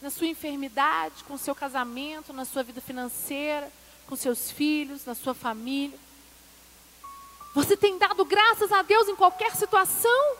na 0.00 0.08
sua 0.10 0.28
enfermidade, 0.28 1.24
com 1.24 1.34
o 1.34 1.38
seu 1.38 1.52
casamento, 1.52 2.32
na 2.32 2.44
sua 2.44 2.62
vida 2.62 2.80
financeira, 2.80 3.72
com 4.06 4.14
seus 4.14 4.52
filhos, 4.52 5.04
na 5.04 5.16
sua 5.16 5.34
família. 5.34 5.98
Você 7.54 7.76
tem 7.76 7.98
dado 7.98 8.24
graças 8.24 8.70
a 8.70 8.82
Deus 8.82 9.08
em 9.08 9.16
qualquer 9.16 9.56
situação? 9.56 10.36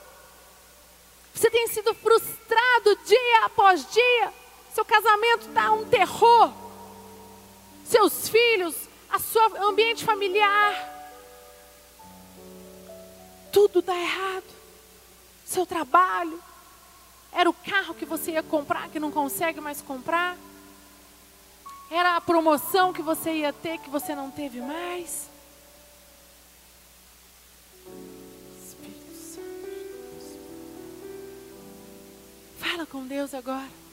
Você 1.34 1.50
tem 1.50 1.66
sido 1.66 1.92
frustrado 1.94 2.96
dia 3.06 3.44
após 3.46 3.90
dia? 3.90 4.32
Seu 4.72 4.84
casamento 4.84 5.48
está 5.48 5.72
um 5.72 5.84
terror. 5.88 6.52
Seus 7.86 8.28
filhos, 8.28 8.83
a 9.14 9.18
sua 9.20 9.68
ambiente 9.68 10.04
familiar. 10.04 10.74
Tudo 13.52 13.80
dá 13.80 13.94
errado. 13.94 14.44
Seu 15.46 15.64
trabalho. 15.64 16.42
Era 17.30 17.48
o 17.48 17.54
carro 17.54 17.94
que 17.94 18.04
você 18.04 18.32
ia 18.32 18.42
comprar 18.42 18.88
que 18.88 18.98
não 18.98 19.12
consegue 19.12 19.60
mais 19.60 19.80
comprar. 19.80 20.36
Era 21.88 22.16
a 22.16 22.20
promoção 22.20 22.92
que 22.92 23.02
você 23.02 23.32
ia 23.34 23.52
ter 23.52 23.78
que 23.78 23.88
você 23.88 24.16
não 24.16 24.32
teve 24.32 24.60
mais. 24.60 25.28
Espírito 28.60 29.14
Santo. 29.14 30.40
Fala 32.58 32.84
com 32.84 33.06
Deus 33.06 33.32
agora. 33.32 33.83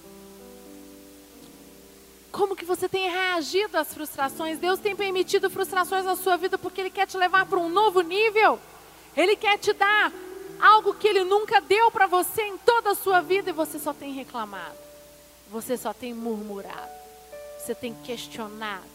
Como 2.31 2.55
que 2.55 2.65
você 2.65 2.87
tem 2.87 3.09
reagido 3.09 3.77
às 3.77 3.93
frustrações? 3.93 4.59
Deus 4.59 4.79
tem 4.79 4.95
permitido 4.95 5.49
frustrações 5.49 6.05
na 6.05 6.15
sua 6.15 6.37
vida 6.37 6.57
porque 6.57 6.81
Ele 6.81 6.89
quer 6.89 7.05
te 7.05 7.17
levar 7.17 7.45
para 7.45 7.59
um 7.59 7.69
novo 7.69 8.01
nível. 8.01 8.59
Ele 9.15 9.35
quer 9.35 9.57
te 9.57 9.73
dar 9.73 10.11
algo 10.59 10.93
que 10.93 11.07
Ele 11.07 11.23
nunca 11.23 11.59
deu 11.59 11.91
para 11.91 12.07
você 12.07 12.43
em 12.43 12.57
toda 12.57 12.91
a 12.91 12.95
sua 12.95 13.21
vida 13.21 13.49
e 13.49 13.53
você 13.53 13.77
só 13.77 13.93
tem 13.93 14.13
reclamado. 14.13 14.77
Você 15.51 15.75
só 15.75 15.93
tem 15.93 16.13
murmurado 16.13 17.01
você 17.61 17.75
tem 17.75 17.93
questionado. 18.03 18.85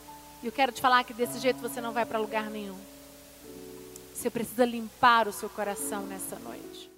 E 0.43 0.47
eu 0.47 0.53
quero 0.53 0.73
te 0.73 0.81
falar 0.81 1.05
que 1.05 1.15
desse 1.15 1.39
jeito 1.39 1.61
você 1.61 1.81
não 1.81 1.93
vai 1.93 2.05
para 2.05 2.19
lugar 2.19 2.51
nenhum. 2.51 2.79
Você 4.13 4.29
precisa 4.29 4.65
limpar 4.65 5.29
o 5.29 5.33
seu 5.33 5.49
coração 5.49 6.03
nessa 6.03 6.39
noite. 6.39 6.96